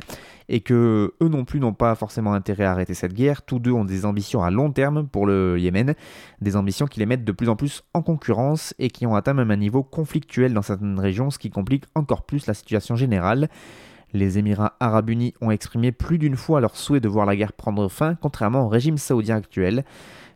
et 0.49 0.61
que 0.61 1.13
eux 1.21 1.27
non 1.27 1.45
plus 1.45 1.59
n'ont 1.59 1.73
pas 1.73 1.95
forcément 1.95 2.33
intérêt 2.33 2.65
à 2.65 2.71
arrêter 2.71 2.93
cette 2.93 3.13
guerre. 3.13 3.41
Tous 3.41 3.59
deux 3.59 3.71
ont 3.71 3.85
des 3.85 4.05
ambitions 4.05 4.43
à 4.43 4.51
long 4.51 4.71
terme 4.71 5.07
pour 5.07 5.25
le 5.25 5.59
Yémen, 5.59 5.95
des 6.41 6.55
ambitions 6.55 6.87
qui 6.87 6.99
les 6.99 7.05
mettent 7.05 7.25
de 7.25 7.31
plus 7.31 7.49
en 7.49 7.55
plus 7.55 7.83
en 7.93 8.01
concurrence 8.01 8.73
et 8.79 8.89
qui 8.89 9.05
ont 9.05 9.15
atteint 9.15 9.33
même 9.33 9.51
un 9.51 9.57
niveau 9.57 9.83
conflictuel 9.83 10.53
dans 10.53 10.61
certaines 10.61 10.99
régions, 10.99 11.29
ce 11.29 11.39
qui 11.39 11.49
complique 11.49 11.85
encore 11.95 12.23
plus 12.23 12.47
la 12.47 12.53
situation 12.53 12.95
générale. 12.95 13.49
Les 14.13 14.37
Émirats 14.37 14.75
arabes 14.79 15.09
unis 15.09 15.33
ont 15.41 15.51
exprimé 15.51 15.91
plus 15.91 16.17
d'une 16.17 16.37
fois 16.37 16.61
leur 16.61 16.77
souhait 16.77 17.01
de 17.01 17.09
voir 17.09 17.25
la 17.25 17.35
guerre 17.35 17.51
prendre 17.51 17.89
fin, 17.89 18.15
contrairement 18.15 18.65
au 18.65 18.69
régime 18.69 18.97
saoudien 18.97 19.35
actuel. 19.35 19.83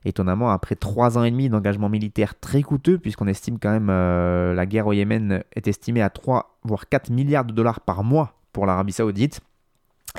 Étonnamment, 0.05 0.49
après 0.51 0.75
trois 0.75 1.17
ans 1.17 1.23
et 1.23 1.31
demi 1.31 1.49
d'engagement 1.49 1.89
militaire 1.89 2.39
très 2.39 2.61
coûteux, 2.61 2.97
puisqu'on 2.97 3.27
estime 3.27 3.59
quand 3.59 3.71
même 3.71 3.89
euh, 3.89 4.53
la 4.53 4.65
guerre 4.65 4.87
au 4.87 4.93
Yémen 4.93 5.43
est 5.55 5.67
estimée 5.67 6.01
à 6.01 6.09
3 6.09 6.57
voire 6.63 6.87
4 6.87 7.09
milliards 7.09 7.45
de 7.45 7.51
dollars 7.51 7.81
par 7.81 8.03
mois 8.03 8.33
pour 8.53 8.65
l'Arabie 8.65 8.93
Saoudite, 8.93 9.41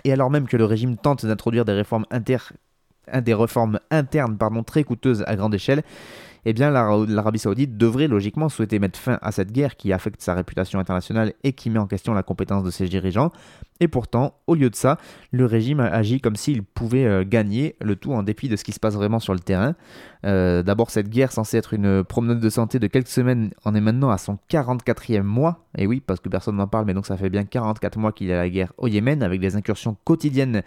et 0.05 0.13
alors 0.13 0.31
même 0.31 0.47
que 0.47 0.57
le 0.57 0.65
régime 0.65 0.97
tente 0.97 1.25
d'introduire 1.27 1.65
des 1.65 1.73
réformes, 1.73 2.07
internes 3.91 4.37
pardon, 4.39 4.63
très 4.63 4.85
coûteuses 4.85 5.25
à 5.27 5.37
grande 5.37 5.55
échelle, 5.55 5.83
eh 6.45 6.53
l'Arabie 6.55 7.39
Saoudite 7.39 7.77
devrait 7.77 8.09
logiquement 8.09 8.49
souhaiter 8.49 8.79
mettre 8.79 8.99
fin 8.99 9.19
à 9.21 9.31
cette 9.33 9.53
guerre 9.53 9.77
qui 9.77 9.93
affecte 9.93 10.23
sa 10.23 10.35
réputation 10.35 10.79
internationale 10.79 11.35
et 11.45 11.53
qui 11.53 11.69
met 11.69 11.79
en 11.79 11.87
question 11.87 12.15
la 12.15 12.23
compétence 12.23 12.65
de 12.65 12.71
ses 12.71 12.89
dirigeants. 12.89 13.31
Et 13.81 13.89
pourtant, 13.89 14.35
au 14.47 14.55
lieu 14.55 14.69
de 14.69 14.77
ça, 14.77 14.99
le 15.33 15.47
régime 15.47 15.81
agit 15.81 16.21
comme 16.21 16.37
s'il 16.37 16.63
pouvait 16.63 17.07
euh, 17.07 17.25
gagner 17.27 17.77
le 17.81 17.97
tout 17.97 18.13
en 18.13 18.23
dépit 18.23 18.49
de 18.49 18.57
ce 18.57 18.63
qui 18.63 18.73
se 18.73 18.81
passe 18.81 18.95
vraiment 18.95 19.19
sur 19.19 19.33
le 19.33 19.41
terrain. 19.41 19.75
Euh, 20.27 20.63
d'abord, 20.63 20.91
cette 20.91 21.09
guerre 21.09 21.33
censée 21.33 21.57
être 21.57 21.73
une 21.73 22.05
promenade 22.05 22.41
de 22.41 22.51
santé 22.51 22.79
de 22.79 22.87
quelques 22.87 23.09
semaines 23.09 23.53
en 23.65 23.75
est 23.75 23.81
maintenant 23.81 24.11
à 24.11 24.19
son 24.19 24.39
44e 24.51 25.23
mois. 25.23 25.67
Et 25.79 25.87
oui, 25.87 26.03
parce 26.07 26.21
que 26.21 26.29
personne 26.29 26.57
n'en 26.57 26.67
parle, 26.67 26.85
mais 26.85 26.93
donc 26.93 27.07
ça 27.07 27.17
fait 27.17 27.31
bien 27.31 27.45
44 27.45 27.99
mois 27.99 28.13
qu'il 28.13 28.27
y 28.27 28.33
a 28.33 28.37
la 28.37 28.51
guerre 28.51 28.75
au 28.77 28.87
Yémen, 28.87 29.23
avec 29.23 29.41
des 29.41 29.57
incursions 29.57 29.97
quotidiennes 30.05 30.63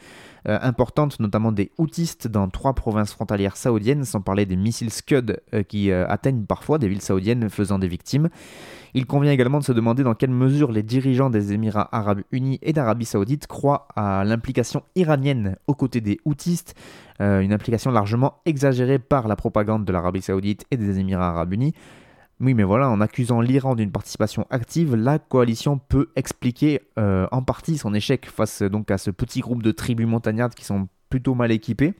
euh, 0.48 0.58
importantes, 0.63 1.20
notamment 1.20 1.51
des 1.51 1.72
houtistes 1.77 2.27
dans 2.27 2.50
trois 2.50 2.74
provinces 2.74 3.13
frontalières 3.13 3.58
saoudiennes, 3.58 4.05
sans 4.05 4.22
parler 4.22 4.48
des 4.48 4.55
missiles 4.55 4.89
Scud 4.89 5.39
qui 5.67 5.91
atteignent 5.91 6.46
parfois 6.46 6.79
des 6.79 6.88
villes 6.88 7.01
saoudiennes 7.01 7.50
faisant 7.50 7.77
des 7.77 7.88
victimes. 7.88 8.29
Il 8.95 9.07
convient 9.07 9.31
également 9.31 9.59
de 9.59 9.63
se 9.63 9.71
demander 9.71 10.03
dans 10.03 10.13
quelle 10.13 10.29
mesure 10.29 10.71
les 10.71 10.83
dirigeants 10.83 11.31
des 11.31 11.51
Émirats 11.51 11.89
arabes 11.91 12.21
unis 12.31 12.59
et 12.62 12.73
d'Arabie 12.73 13.05
saoudite 13.05 13.47
croient 13.47 13.88
à 13.95 14.23
l'implication 14.23 14.83
iranienne 14.95 15.55
aux 15.65 15.73
côtés 15.73 16.00
des 16.00 16.19
houtistes, 16.25 16.75
euh, 17.19 17.39
une 17.39 17.53
implication 17.53 17.89
largement 17.89 18.41
exagérée 18.45 19.00
par 19.00 19.27
la 19.27 19.35
propagande 19.35 19.83
de 19.83 19.91
l'Arabie 19.91 20.21
saoudite 20.21 20.65
et 20.69 20.77
des 20.77 21.00
Émirats 21.00 21.29
arabes 21.29 21.53
unis. 21.53 21.73
Oui, 22.39 22.53
mais 22.53 22.63
voilà, 22.63 22.89
en 22.89 23.01
accusant 23.01 23.41
l'Iran 23.41 23.73
d'une 23.75 23.91
participation 23.91 24.45
active, 24.51 24.95
la 24.95 25.17
coalition 25.17 25.79
peut 25.79 26.09
expliquer 26.15 26.81
euh, 27.00 27.27
en 27.31 27.41
partie 27.41 27.77
son 27.77 27.95
échec 27.95 28.27
face 28.27 28.62
donc 28.62 28.91
à 28.91 29.00
ce 29.00 29.09
petit 29.09 29.39
groupe 29.39 29.63
de 29.63 29.71
tribus 29.71 30.07
montagnardes 30.07 30.53
qui 30.53 30.65
sont 30.65 30.88
plutôt 31.09 31.33
mal 31.33 31.51
équipées 31.51 31.93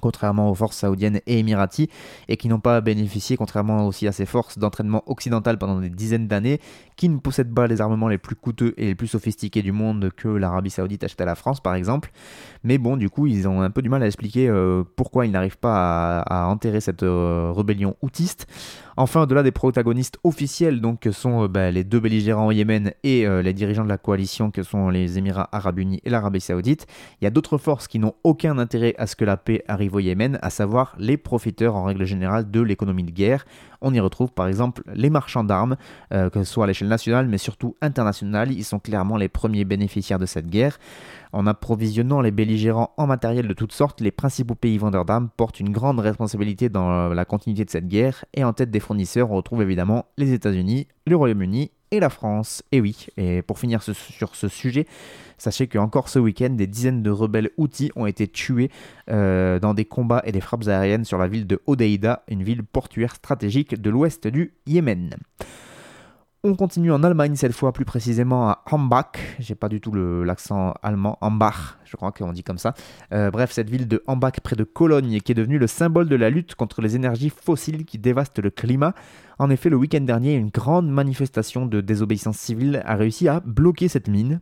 contrairement 0.00 0.50
aux 0.50 0.54
forces 0.54 0.78
saoudiennes 0.78 1.20
et 1.26 1.38
émiraties, 1.38 1.88
et 2.28 2.36
qui 2.36 2.48
n'ont 2.48 2.60
pas 2.60 2.80
bénéficié, 2.80 3.36
contrairement 3.36 3.86
aussi 3.86 4.06
à 4.06 4.12
ces 4.12 4.26
forces, 4.26 4.58
d'entraînement 4.58 5.02
occidental 5.06 5.58
pendant 5.58 5.80
des 5.80 5.90
dizaines 5.90 6.26
d'années, 6.26 6.60
qui 6.96 7.08
ne 7.08 7.18
possèdent 7.18 7.54
pas 7.54 7.66
les 7.66 7.80
armements 7.80 8.08
les 8.08 8.18
plus 8.18 8.36
coûteux 8.36 8.74
et 8.76 8.86
les 8.86 8.94
plus 8.94 9.06
sophistiqués 9.06 9.62
du 9.62 9.72
monde 9.72 10.10
que 10.16 10.28
l'Arabie 10.28 10.70
saoudite 10.70 11.04
achète 11.04 11.20
à 11.20 11.24
la 11.24 11.34
France, 11.34 11.60
par 11.60 11.74
exemple. 11.74 12.10
Mais 12.64 12.78
bon, 12.78 12.96
du 12.96 13.08
coup, 13.08 13.26
ils 13.26 13.48
ont 13.48 13.62
un 13.62 13.70
peu 13.70 13.82
du 13.82 13.88
mal 13.88 14.02
à 14.02 14.06
expliquer 14.06 14.48
euh, 14.48 14.84
pourquoi 14.96 15.26
ils 15.26 15.32
n'arrivent 15.32 15.58
pas 15.58 16.20
à, 16.20 16.46
enterrer 16.46 16.80
cette 16.80 17.02
euh, 17.02 17.52
rébellion 17.54 17.96
outiste. 18.02 18.46
Enfin, 19.02 19.22
au-delà 19.22 19.42
des 19.42 19.50
protagonistes 19.50 20.18
officiels, 20.24 20.82
donc, 20.82 21.00
que 21.00 21.10
sont 21.10 21.44
euh, 21.44 21.48
bah, 21.48 21.70
les 21.70 21.84
deux 21.84 22.00
belligérants 22.00 22.48
au 22.48 22.52
Yémen 22.52 22.92
et 23.02 23.26
euh, 23.26 23.40
les 23.40 23.54
dirigeants 23.54 23.84
de 23.84 23.88
la 23.88 23.96
coalition, 23.96 24.50
que 24.50 24.62
sont 24.62 24.90
les 24.90 25.16
Émirats 25.16 25.48
arabes 25.52 25.78
unis 25.78 26.02
et 26.04 26.10
l'Arabie 26.10 26.42
saoudite, 26.42 26.86
il 27.18 27.24
y 27.24 27.26
a 27.26 27.30
d'autres 27.30 27.56
forces 27.56 27.88
qui 27.88 27.98
n'ont 27.98 28.12
aucun 28.24 28.58
intérêt 28.58 28.94
à 28.98 29.06
ce 29.06 29.16
que 29.16 29.24
la 29.24 29.38
paix 29.38 29.64
arrive 29.68 29.94
au 29.94 30.00
Yémen, 30.00 30.38
à 30.42 30.50
savoir 30.50 30.94
les 30.98 31.16
profiteurs 31.16 31.76
en 31.76 31.84
règle 31.84 32.04
générale 32.04 32.50
de 32.50 32.60
l'économie 32.60 33.04
de 33.04 33.10
guerre. 33.10 33.46
On 33.82 33.94
y 33.94 34.00
retrouve 34.00 34.32
par 34.32 34.46
exemple 34.46 34.82
les 34.92 35.10
marchands 35.10 35.44
d'armes, 35.44 35.76
euh, 36.12 36.30
que 36.30 36.42
ce 36.42 36.52
soit 36.52 36.64
à 36.64 36.66
l'échelle 36.66 36.88
nationale, 36.88 37.28
mais 37.28 37.38
surtout 37.38 37.76
internationale. 37.80 38.52
Ils 38.52 38.64
sont 38.64 38.78
clairement 38.78 39.16
les 39.16 39.28
premiers 39.28 39.64
bénéficiaires 39.64 40.18
de 40.18 40.26
cette 40.26 40.48
guerre. 40.48 40.78
En 41.32 41.46
approvisionnant 41.46 42.20
les 42.20 42.30
belligérants 42.30 42.92
en 42.96 43.06
matériel 43.06 43.46
de 43.46 43.54
toutes 43.54 43.72
sortes, 43.72 44.00
les 44.00 44.10
principaux 44.10 44.54
pays 44.54 44.78
vendeurs 44.78 45.04
d'armes 45.04 45.28
portent 45.36 45.60
une 45.60 45.70
grande 45.70 46.00
responsabilité 46.00 46.68
dans 46.68 47.08
la 47.08 47.24
continuité 47.24 47.64
de 47.64 47.70
cette 47.70 47.88
guerre, 47.88 48.24
et 48.34 48.44
en 48.44 48.52
tête 48.52 48.70
des 48.70 48.80
fournisseurs, 48.80 49.30
on 49.30 49.36
retrouve 49.36 49.62
évidemment 49.62 50.06
les 50.18 50.32
États-Unis, 50.32 50.88
le 51.06 51.16
Royaume-Uni 51.16 51.70
et 51.90 52.00
la 52.00 52.10
France. 52.10 52.62
Et 52.72 52.80
oui, 52.80 53.06
et 53.16 53.42
pour 53.42 53.58
finir 53.58 53.82
sur 53.82 54.34
ce 54.34 54.48
sujet, 54.48 54.86
sachez 55.38 55.66
qu'encore 55.66 56.08
ce 56.08 56.18
week-end, 56.18 56.50
des 56.50 56.66
dizaines 56.66 57.02
de 57.02 57.10
rebelles 57.10 57.50
outils 57.56 57.90
ont 57.96 58.06
été 58.06 58.28
tués 58.28 58.70
euh, 59.10 59.58
dans 59.58 59.74
des 59.74 59.84
combats 59.84 60.22
et 60.24 60.32
des 60.32 60.40
frappes 60.40 60.66
aériennes 60.68 61.04
sur 61.04 61.18
la 61.18 61.28
ville 61.28 61.46
de 61.46 61.60
Hodeida, 61.66 62.22
une 62.28 62.42
ville 62.42 62.62
portuaire 62.62 63.14
stratégique 63.14 63.80
de 63.80 63.90
l'ouest 63.90 64.26
du 64.26 64.54
Yémen. 64.66 65.16
On 66.42 66.54
continue 66.54 66.90
en 66.90 67.02
Allemagne, 67.02 67.36
cette 67.36 67.52
fois 67.52 67.70
plus 67.70 67.84
précisément 67.84 68.48
à 68.48 68.62
Hambach. 68.70 69.36
J'ai 69.40 69.54
pas 69.54 69.68
du 69.68 69.82
tout 69.82 69.92
l'accent 69.92 70.72
allemand. 70.82 71.18
Hambach, 71.20 71.76
je 71.84 71.98
crois 71.98 72.12
qu'on 72.12 72.32
dit 72.32 72.42
comme 72.42 72.56
ça. 72.56 72.72
Euh, 73.12 73.30
bref, 73.30 73.52
cette 73.52 73.68
ville 73.68 73.86
de 73.86 74.02
Hambach 74.06 74.40
près 74.40 74.56
de 74.56 74.64
Cologne 74.64 75.20
qui 75.20 75.32
est 75.32 75.34
devenue 75.34 75.58
le 75.58 75.66
symbole 75.66 76.08
de 76.08 76.16
la 76.16 76.30
lutte 76.30 76.54
contre 76.54 76.80
les 76.80 76.96
énergies 76.96 77.28
fossiles 77.28 77.84
qui 77.84 77.98
dévastent 77.98 78.38
le 78.38 78.48
climat. 78.48 78.94
En 79.38 79.50
effet, 79.50 79.68
le 79.68 79.76
week-end 79.76 80.00
dernier, 80.00 80.34
une 80.34 80.48
grande 80.48 80.90
manifestation 80.90 81.66
de 81.66 81.82
désobéissance 81.82 82.38
civile 82.38 82.82
a 82.86 82.96
réussi 82.96 83.28
à 83.28 83.40
bloquer 83.40 83.88
cette 83.88 84.08
mine. 84.08 84.40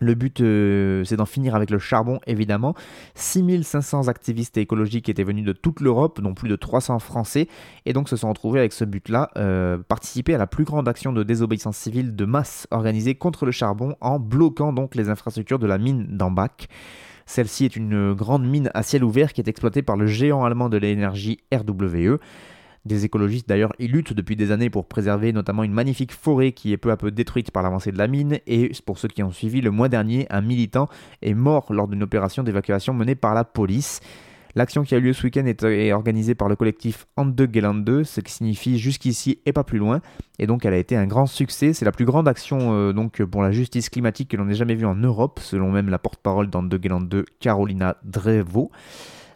Le 0.00 0.14
but, 0.14 0.40
euh, 0.40 1.04
c'est 1.04 1.16
d'en 1.16 1.26
finir 1.26 1.54
avec 1.54 1.70
le 1.70 1.78
charbon, 1.78 2.18
évidemment. 2.26 2.74
6500 3.14 4.08
activistes 4.08 4.56
écologiques 4.56 5.08
étaient 5.08 5.22
venus 5.22 5.44
de 5.44 5.52
toute 5.52 5.80
l'Europe, 5.80 6.20
dont 6.20 6.34
plus 6.34 6.48
de 6.48 6.56
300 6.56 6.98
Français, 6.98 7.48
et 7.86 7.92
donc 7.92 8.08
se 8.08 8.16
sont 8.16 8.28
retrouvés 8.28 8.60
avec 8.60 8.72
ce 8.72 8.84
but-là, 8.84 9.30
euh, 9.36 9.78
participer 9.86 10.34
à 10.34 10.38
la 10.38 10.46
plus 10.46 10.64
grande 10.64 10.88
action 10.88 11.12
de 11.12 11.22
désobéissance 11.22 11.76
civile 11.76 12.16
de 12.16 12.24
masse 12.24 12.66
organisée 12.70 13.14
contre 13.14 13.46
le 13.46 13.52
charbon 13.52 13.94
en 14.00 14.18
bloquant 14.18 14.72
donc 14.72 14.94
les 14.94 15.08
infrastructures 15.08 15.58
de 15.58 15.66
la 15.66 15.78
mine 15.78 16.06
d'Ambach. 16.08 16.68
Celle-ci 17.26 17.64
est 17.64 17.76
une 17.76 18.14
grande 18.14 18.44
mine 18.44 18.70
à 18.74 18.82
ciel 18.82 19.04
ouvert 19.04 19.32
qui 19.32 19.40
est 19.40 19.48
exploitée 19.48 19.82
par 19.82 19.96
le 19.96 20.06
géant 20.06 20.44
allemand 20.44 20.68
de 20.68 20.76
l'énergie 20.76 21.38
RWE. 21.52 22.18
Des 22.84 23.04
écologistes 23.04 23.48
d'ailleurs 23.48 23.72
y 23.78 23.86
luttent 23.86 24.12
depuis 24.12 24.34
des 24.34 24.50
années 24.50 24.68
pour 24.68 24.86
préserver 24.86 25.32
notamment 25.32 25.62
une 25.62 25.72
magnifique 25.72 26.12
forêt 26.12 26.50
qui 26.50 26.72
est 26.72 26.76
peu 26.76 26.90
à 26.90 26.96
peu 26.96 27.12
détruite 27.12 27.52
par 27.52 27.62
l'avancée 27.62 27.92
de 27.92 27.98
la 27.98 28.08
mine 28.08 28.40
et 28.48 28.72
pour 28.84 28.98
ceux 28.98 29.06
qui 29.06 29.22
ont 29.22 29.30
suivi 29.30 29.60
le 29.60 29.70
mois 29.70 29.88
dernier, 29.88 30.26
un 30.30 30.40
militant 30.40 30.88
est 31.22 31.34
mort 31.34 31.72
lors 31.72 31.86
d'une 31.86 32.02
opération 32.02 32.42
d'évacuation 32.42 32.92
menée 32.92 33.14
par 33.14 33.34
la 33.34 33.44
police. 33.44 34.00
L'action 34.54 34.82
qui 34.82 34.94
a 34.94 34.98
eu 34.98 35.00
lieu 35.00 35.12
ce 35.12 35.22
week-end 35.22 35.46
est, 35.46 35.92
organisée 35.92 36.34
par 36.34 36.48
le 36.48 36.56
collectif 36.56 37.06
Ande 37.16 37.40
Gelande, 37.52 38.02
ce 38.04 38.20
qui 38.20 38.32
signifie 38.32 38.78
jusqu'ici 38.78 39.40
et 39.46 39.52
pas 39.52 39.64
plus 39.64 39.78
loin. 39.78 40.00
Et 40.38 40.46
donc 40.46 40.66
elle 40.66 40.74
a 40.74 40.78
été 40.78 40.96
un 40.96 41.06
grand 41.06 41.26
succès. 41.26 41.72
C'est 41.72 41.84
la 41.84 41.92
plus 41.92 42.04
grande 42.04 42.28
action 42.28 42.74
euh, 42.74 42.92
pour 43.30 43.42
la 43.42 43.52
justice 43.52 43.88
climatique 43.88 44.28
que 44.30 44.36
l'on 44.36 44.48
ait 44.48 44.54
jamais 44.54 44.74
vue 44.74 44.86
en 44.86 44.96
Europe, 44.96 45.40
selon 45.40 45.70
même 45.70 45.88
la 45.88 45.98
porte-parole 45.98 46.50
d'Ande 46.50 46.78
Gelande, 46.82 47.24
Carolina 47.40 47.96
Drevo. 48.04 48.70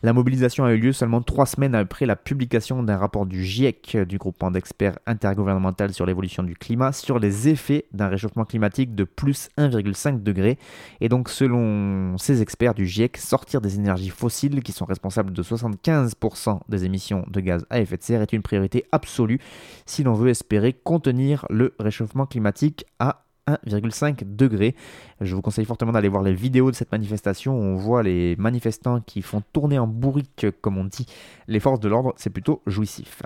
La 0.03 0.12
mobilisation 0.12 0.65
a 0.65 0.73
eu 0.73 0.79
lieu 0.79 0.93
seulement 0.93 1.23
trois 1.23 1.47
semaines 1.47 1.75
après 1.75 2.07
la 2.07 2.17
publication 2.17 2.83
d'un 2.83 2.97
rapport 2.97 3.26
du 3.26 3.45
GIEC, 3.45 3.97
du 4.07 4.19
groupement 4.19 4.50
d'experts 4.50 4.99
intergouvernemental 5.07 5.93
sur 5.93 6.07
l'évolution 6.07 6.43
du 6.43 6.55
climat, 6.55 6.93
sur 6.93 7.19
les 7.19 7.49
effets 7.49 7.87
d'un 7.93 8.09
réchauffement 8.09 8.45
climatique 8.45 8.95
de 8.95 9.05
plus 9.05 9.49
1,5 9.59 10.23
degré. 10.23 10.59
Et 11.00 11.09
donc, 11.09 11.29
selon 11.29 12.19
ces 12.19 12.43
experts 12.43 12.75
du 12.75 12.87
GIEC, 12.87 13.17
sortir 13.17 13.61
des 13.61 13.76
énergies 13.76 14.11
fossiles 14.11 14.62
qui 14.62 14.73
sont 14.73 14.85
responsables 14.85 15.33
de 15.33 15.43
75% 15.43 16.61
des 16.69 16.85
émissions 16.85 17.25
de 17.29 17.41
gaz 17.41 17.67
à 17.71 17.81
effet 17.81 17.97
de 17.97 18.03
serre 18.03 18.23
est 18.23 18.33
une 18.33 18.43
priorité 18.43 18.85
absolue 18.93 19.41
si 19.87 20.03
l'on 20.03 20.15
veut 20.15 20.31
espérer 20.31 20.73
contenir 20.73 21.47
le 21.50 21.75
réchauffement 21.79 22.26
climatique 22.26 22.85
à 22.99 23.25
1,5 23.47 24.37
degré. 24.37 24.75
Je 25.21 25.35
vous 25.35 25.43
conseille 25.43 25.65
fortement 25.65 25.93
d'aller 25.93 26.09
voir 26.09 26.23
les 26.23 26.35
vidéos 26.35 26.71
de 26.71 26.76
cette 26.76 26.93
manifestation 26.93 27.59
où 27.59 27.62
on 27.62 27.76
voit 27.76 28.03
les 28.03 28.37
manifestants 28.37 29.00
qui 29.00 29.23
font 29.23 29.43
tourner 29.53 29.79
en 29.79 29.87
bourrique, 29.87 30.47
comme 30.61 30.79
on 30.79 30.85
dit, 30.85 31.07
les 31.49 31.61
forces 31.61 31.81
de 31.81 31.88
l'ordre. 31.88 32.15
C'est 32.17 32.31
plutôt 32.31 32.62
jouissif. 32.67 33.23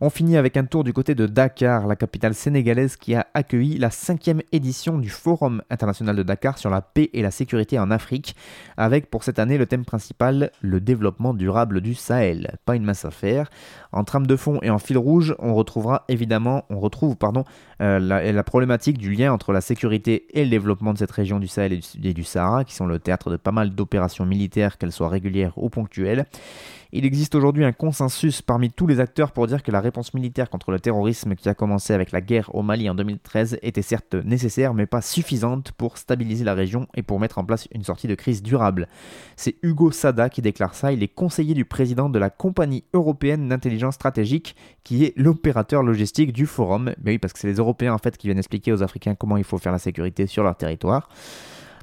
On 0.00 0.10
finit 0.10 0.36
avec 0.36 0.56
un 0.56 0.64
tour 0.64 0.84
du 0.84 0.92
côté 0.92 1.14
de 1.14 1.26
Dakar, 1.26 1.86
la 1.86 1.96
capitale 1.96 2.34
sénégalaise 2.34 2.96
qui 2.96 3.14
a 3.14 3.26
accueilli 3.34 3.78
la 3.78 3.90
cinquième 3.90 4.42
édition 4.52 4.98
du 4.98 5.08
Forum 5.08 5.62
international 5.70 6.16
de 6.16 6.22
Dakar 6.22 6.58
sur 6.58 6.70
la 6.70 6.80
paix 6.80 7.10
et 7.12 7.22
la 7.22 7.30
sécurité 7.30 7.78
en 7.78 7.90
Afrique, 7.90 8.36
avec 8.76 9.10
pour 9.10 9.24
cette 9.24 9.38
année 9.38 9.58
le 9.58 9.66
thème 9.66 9.84
principal 9.84 10.50
le 10.60 10.80
développement 10.80 11.34
durable 11.34 11.80
du 11.80 11.94
Sahel. 11.94 12.58
Pas 12.64 12.76
une 12.76 12.84
mince 12.84 13.04
affaire. 13.04 13.50
En 13.92 14.04
trame 14.04 14.26
de 14.26 14.36
fond 14.36 14.58
et 14.62 14.70
en 14.70 14.78
fil 14.78 14.98
rouge, 14.98 15.34
on 15.38 15.54
retrouvera 15.54 16.04
évidemment, 16.08 16.64
on 16.70 16.80
retrouve 16.80 17.16
pardon, 17.16 17.44
euh, 17.80 17.98
la, 17.98 18.44
problématique 18.44 18.98
du 18.98 19.12
lien 19.12 19.32
entre 19.32 19.52
la 19.52 19.60
sécurité 19.60 20.26
et 20.32 20.44
le 20.44 20.50
développement 20.50 20.92
de 20.92 20.98
cette 20.98 21.10
région 21.10 21.38
du 21.38 21.48
Sahel 21.48 21.72
et 21.72 21.76
du, 21.78 22.08
et 22.08 22.14
du 22.14 22.24
Sahara, 22.24 22.64
qui 22.64 22.74
sont 22.74 22.86
le 22.86 22.98
théâtre 22.98 23.30
de 23.30 23.36
pas 23.36 23.52
mal 23.52 23.70
d'opérations 23.70 24.26
militaires, 24.26 24.78
qu'elles 24.78 24.92
soient 24.92 25.08
régulières 25.08 25.52
ou 25.56 25.68
ponctuelles. 25.70 26.26
Il 26.96 27.04
existe 27.04 27.34
aujourd'hui 27.34 27.64
un 27.64 27.72
consensus 27.72 28.40
parmi 28.40 28.70
tous 28.70 28.86
les 28.86 29.00
acteurs 29.00 29.32
pour 29.32 29.48
que 29.62 29.70
la 29.70 29.80
réponse 29.80 30.14
militaire 30.14 30.50
contre 30.50 30.70
le 30.70 30.80
terrorisme 30.80 31.34
qui 31.34 31.48
a 31.48 31.54
commencé 31.54 31.92
avec 31.92 32.12
la 32.12 32.20
guerre 32.20 32.54
au 32.54 32.62
Mali 32.62 32.88
en 32.90 32.94
2013 32.94 33.58
était 33.62 33.82
certes 33.82 34.14
nécessaire 34.14 34.74
mais 34.74 34.86
pas 34.86 35.00
suffisante 35.00 35.72
pour 35.72 35.98
stabiliser 35.98 36.44
la 36.44 36.54
région 36.54 36.86
et 36.94 37.02
pour 37.02 37.20
mettre 37.20 37.38
en 37.38 37.44
place 37.44 37.68
une 37.72 37.84
sortie 37.84 38.08
de 38.08 38.14
crise 38.14 38.42
durable. 38.42 38.88
C'est 39.36 39.56
Hugo 39.62 39.90
Sada 39.90 40.28
qui 40.28 40.42
déclare 40.42 40.74
ça, 40.74 40.92
il 40.92 41.02
est 41.02 41.08
conseiller 41.08 41.54
du 41.54 41.64
président 41.64 42.08
de 42.08 42.18
la 42.18 42.30
Compagnie 42.30 42.84
européenne 42.92 43.48
d'intelligence 43.48 43.94
stratégique 43.94 44.56
qui 44.82 45.04
est 45.04 45.12
l'opérateur 45.16 45.82
logistique 45.82 46.32
du 46.32 46.46
forum. 46.46 46.94
Mais 47.02 47.12
oui 47.12 47.18
parce 47.18 47.32
que 47.32 47.38
c'est 47.38 47.48
les 47.48 47.54
Européens 47.54 47.94
en 47.94 47.98
fait 47.98 48.16
qui 48.16 48.26
viennent 48.26 48.38
expliquer 48.38 48.72
aux 48.72 48.82
Africains 48.82 49.14
comment 49.14 49.36
il 49.36 49.44
faut 49.44 49.58
faire 49.58 49.72
la 49.72 49.78
sécurité 49.78 50.26
sur 50.26 50.42
leur 50.42 50.56
territoire. 50.56 51.08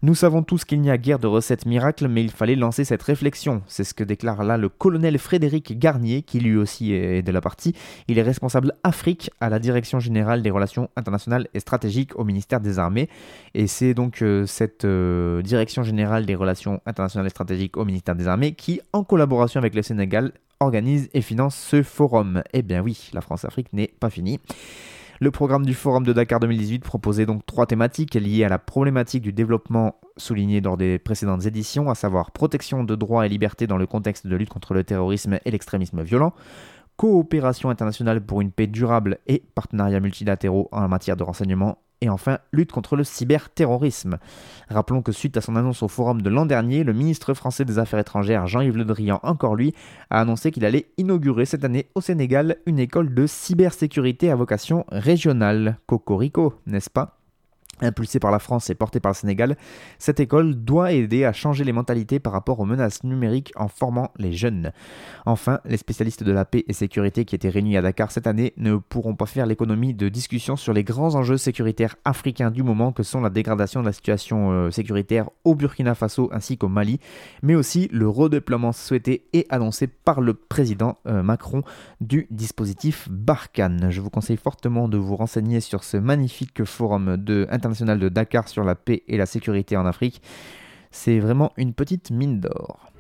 Nous 0.04 0.16
savons 0.16 0.42
tous 0.42 0.66
qu'il 0.66 0.82
n'y 0.82 0.90
a 0.90 0.98
guère 0.98 1.20
de 1.20 1.28
recettes 1.28 1.68
miracles, 1.68 2.08
mais 2.08 2.24
il 2.24 2.32
fallait 2.32 2.56
lancer 2.56 2.86
cette 2.86 3.04
réflexion. 3.04 3.62
C'est 3.68 3.84
ce 3.84 3.94
que 3.94 4.04
déclare 4.04 4.44
là 4.44 4.58
le 4.58 4.68
colonel 4.68 5.20
Frédéric 5.20 5.78
Garnier, 5.78 6.24
qui 6.24 6.40
lui 6.40 6.58
aussi 6.58 6.92
est 6.92 7.22
de 7.22 7.32
la 7.32 7.40
partie. 7.40 7.76
Il 8.08 8.18
est 8.18 8.24
responsable 8.24 8.74
Afrique 8.84 9.30
à 9.40 9.50
la 9.50 9.60
Direction 9.60 10.00
générale 10.00 10.42
des 10.42 10.50
relations 10.50 10.90
internationales 10.96 11.48
et 11.54 11.60
stratégiques 11.60 12.18
au 12.18 12.24
ministère 12.24 12.62
des 12.62 12.80
Armées. 12.80 13.10
Et 13.54 13.68
c'est 13.68 13.94
donc 13.94 14.24
euh, 14.24 14.48
cette 14.48 14.86
euh, 14.86 15.44
Direction 15.44 15.84
générale 15.84 16.26
des 16.26 16.34
relations 16.34 16.82
internationales 16.88 17.28
et 17.28 17.30
stratégiques 17.30 17.78
au 17.78 17.86
ministère 17.86 18.16
des 18.16 18.28
Armées 18.28 18.54
qui, 18.54 18.82
en 18.94 19.04
collaboration 19.04 19.60
avec 19.60 19.76
le 19.76 19.84
Sénégal, 19.84 20.32
organise 20.60 21.10
et 21.14 21.22
finance 21.22 21.56
ce 21.56 21.84
forum. 21.84 22.42
Eh 22.54 22.64
bien 22.64 22.82
oui, 22.82 23.12
la 23.14 23.22
France-Afrique 23.22 23.72
n'est 23.72 23.94
pas 24.00 24.10
finie. 24.10 24.40
Le 25.24 25.30
programme 25.30 25.68
du 25.68 25.76
Forum 25.76 26.04
de 26.04 26.14
Dakar 26.14 26.40
2018 26.40 26.80
proposait 26.84 27.28
donc 27.28 27.46
trois 27.46 27.68
thématiques 27.68 28.16
liées 28.16 28.44
à 28.44 28.50
la 28.50 28.58
problématique 28.58 29.22
du 29.22 29.32
développement 29.32 30.00
souligné 30.18 30.62
dans 30.62 30.78
des 30.78 30.98
précédentes 30.98 31.46
éditions, 31.46 31.92
à 31.92 31.94
savoir 31.94 32.32
protection 32.32 32.84
de 32.84 32.96
droits 32.96 33.28
et 33.28 33.30
libertés 33.30 33.68
dans 33.68 33.78
le 33.78 33.86
contexte 33.86 34.26
de 34.26 34.36
lutte 34.36 34.50
contre 34.50 34.74
le 34.74 34.84
terrorisme 34.84 35.38
et 35.46 35.52
l'extrémisme 35.52 36.02
violent, 36.02 36.34
coopération 37.02 37.72
internationale 37.72 38.22
pour 38.22 38.42
une 38.42 38.52
paix 38.52 38.68
durable 38.68 39.18
et 39.26 39.42
partenariats 39.56 40.00
multilatéraux 40.00 40.70
en 40.72 40.88
matière 40.88 41.18
de 41.18 41.24
renseignement 41.24 41.80
et 42.00 42.10
enfin, 42.10 42.38
lutte 42.52 42.72
contre 42.72 42.96
le 42.96 43.04
cyberterrorisme. 43.04 44.20
Rappelons 44.70 45.02
que 45.02 45.12
suite 45.12 45.36
à 45.36 45.42
son 45.42 45.56
annonce 45.56 45.82
au 45.82 45.88
forum 45.88 46.22
de 46.22 46.30
l'an 46.30 46.46
dernier, 46.46 46.84
le 46.84 46.94
ministre 46.94 47.34
français 47.34 47.66
des 47.66 47.80
Affaires 47.80 47.98
étrangères, 47.98 48.46
Jean-Yves 48.46 48.78
Le 48.78 48.86
Drian, 48.86 49.20
encore 49.24 49.56
lui, 49.56 49.74
a 50.12 50.22
annoncé 50.22 50.52
qu'il 50.52 50.64
allait 50.64 50.92
inaugurer 51.00 51.46
cette 51.46 51.66
année 51.66 51.88
au 51.96 52.02
Sénégal 52.02 52.58
une 52.68 52.78
école 52.78 53.16
de 53.16 53.26
cybersécurité 53.26 54.30
à 54.30 54.36
vocation 54.36 54.86
régionale. 54.92 55.78
Cocorico, 55.88 56.54
n'est-ce 56.68 56.92
pas? 56.92 57.21
Impulsée 57.82 58.20
par 58.20 58.32
la 58.32 58.40
France 58.40 58.70
et 58.70 58.76
portée 58.76 59.00
par 59.00 59.12
le 59.12 59.16
Sénégal, 59.16 59.58
cette 60.00 60.20
école 60.20 60.56
doit 60.56 60.92
aider 60.92 61.26
à 61.26 61.34
changer 61.34 61.64
les 61.64 61.74
mentalités 61.74 62.20
par 62.20 62.34
rapport 62.34 62.60
aux 62.60 62.66
menaces 62.66 63.04
numériques 63.04 63.52
en 63.56 63.68
formant 63.68 64.12
les 64.18 64.34
jeunes. 64.34 64.72
Enfin, 65.26 65.60
les 65.66 65.78
spécialistes 65.78 66.24
de 66.24 66.32
la 66.32 66.46
paix 66.46 66.64
et 66.68 66.74
sécurité 66.74 67.26
qui 67.26 67.36
étaient 67.36 67.50
réunis 67.50 67.78
à 67.78 67.82
Dakar 67.82 68.12
cette 68.12 68.28
année 68.28 68.54
ne 68.58 68.76
pourront 68.78 69.16
pas 69.16 69.26
faire 69.26 69.46
l'économie 69.46 69.94
de 69.94 70.10
discussions 70.10 70.56
sur 70.56 70.74
les 70.74 70.84
grands 70.84 71.16
enjeux 71.16 71.38
sécuritaires 71.38 71.96
africains 72.06 72.52
du 72.52 72.64
moment 72.64 72.92
que 72.92 73.04
sont 73.04 73.22
la 73.22 73.30
dégradation 73.30 73.82
de 73.82 73.86
la 73.86 73.94
situation 73.94 74.52
euh, 74.52 74.72
sécuritaire 74.72 75.30
au 75.44 75.56
Burkina 75.56 75.96
Faso 75.96 76.30
ainsi 76.34 76.58
qu'au 76.58 76.68
Mali, 76.70 77.00
mais 77.42 77.56
aussi 77.56 77.90
le 77.92 78.08
redéploiement 78.08 78.72
souhaité 78.72 79.26
et 79.34 79.46
annoncé 79.50 79.88
par 79.88 80.22
le 80.22 80.34
président 80.34 80.98
euh, 81.08 81.24
Macron 81.24 81.64
du 82.00 82.28
dispositif 82.32 83.08
Barkhane. 83.10 83.88
Je 83.90 84.02
vous 84.02 84.10
conseille 84.10 84.38
fortement 84.38 84.88
de 84.88 84.98
vous 84.98 85.16
renseigner 85.16 85.60
sur 85.60 85.84
ce 85.84 85.98
magnifique 85.98 86.64
forum 86.64 87.18
de 87.18 87.48
de 87.72 88.10
Dakar 88.10 88.48
sur 88.48 88.64
la 88.64 88.76
paix 88.76 89.04
et 89.08 89.18
la 89.18 89.26
sécurité 89.26 89.78
en 89.78 89.86
Afrique. 89.86 90.22
C'est 90.92 91.20
vraiment 91.20 91.54
une 91.58 91.74
petite 91.74 92.12
mine 92.12 92.40
d'or. 92.40 92.91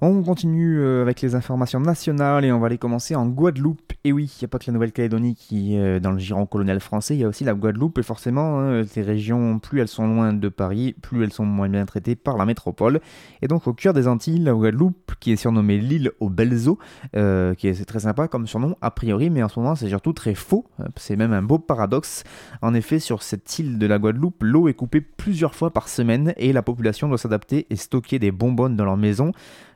On 0.00 0.22
continue 0.22 0.78
euh, 0.78 1.02
avec 1.02 1.20
les 1.22 1.34
informations 1.34 1.80
nationales 1.80 2.44
et 2.44 2.52
on 2.52 2.60
va 2.60 2.68
les 2.68 2.78
commencer 2.78 3.16
en 3.16 3.26
Guadeloupe. 3.26 3.92
Et 4.04 4.12
oui, 4.12 4.32
il 4.32 4.38
n'y 4.40 4.44
a 4.44 4.48
pas 4.48 4.60
que 4.60 4.66
la 4.68 4.72
Nouvelle-Calédonie 4.74 5.34
qui 5.34 5.74
est 5.74 5.80
euh, 5.80 5.98
dans 5.98 6.12
le 6.12 6.18
giron 6.20 6.46
colonial 6.46 6.78
français, 6.78 7.16
il 7.16 7.20
y 7.20 7.24
a 7.24 7.28
aussi 7.28 7.42
la 7.42 7.52
Guadeloupe 7.52 7.98
et 7.98 8.04
forcément, 8.04 8.60
hein, 8.60 8.84
ces 8.86 9.02
régions, 9.02 9.58
plus 9.58 9.80
elles 9.80 9.88
sont 9.88 10.06
loin 10.06 10.32
de 10.32 10.48
Paris, 10.48 10.94
plus 11.02 11.24
elles 11.24 11.32
sont 11.32 11.44
moins 11.44 11.68
bien 11.68 11.84
traitées 11.84 12.14
par 12.14 12.36
la 12.36 12.46
métropole. 12.46 13.00
Et 13.42 13.48
donc 13.48 13.66
au 13.66 13.72
cœur 13.72 13.92
des 13.92 14.06
Antilles, 14.06 14.38
la 14.38 14.52
Guadeloupe, 14.52 15.14
qui 15.18 15.32
est 15.32 15.36
surnommée 15.36 15.78
l'île 15.78 16.12
aux 16.20 16.30
belles 16.30 16.68
eaux, 16.68 16.78
qui 17.12 17.66
est 17.66 17.84
très 17.84 18.00
sympa 18.00 18.28
comme 18.28 18.46
surnom 18.46 18.76
a 18.80 18.92
priori, 18.92 19.30
mais 19.30 19.42
en 19.42 19.48
ce 19.48 19.58
moment 19.58 19.74
c'est 19.74 19.88
surtout 19.88 20.12
très 20.12 20.36
faux. 20.36 20.64
C'est 20.94 21.16
même 21.16 21.32
un 21.32 21.42
beau 21.42 21.58
paradoxe. 21.58 22.22
En 22.62 22.72
effet, 22.72 23.00
sur 23.00 23.24
cette 23.24 23.58
île 23.58 23.78
de 23.78 23.86
la 23.86 23.98
Guadeloupe, 23.98 24.44
l'eau 24.44 24.68
est 24.68 24.74
coupée 24.74 25.00
plusieurs 25.00 25.56
fois 25.56 25.72
par 25.72 25.88
semaine 25.88 26.34
et 26.36 26.52
la 26.52 26.62
population 26.62 27.08
doit 27.08 27.18
s'adapter 27.18 27.66
et 27.70 27.74
stocker 27.74 28.20
des 28.20 28.30
bonbonnes 28.30 28.76
dans 28.76 28.84
leur 28.84 28.96
maison. 28.96 29.32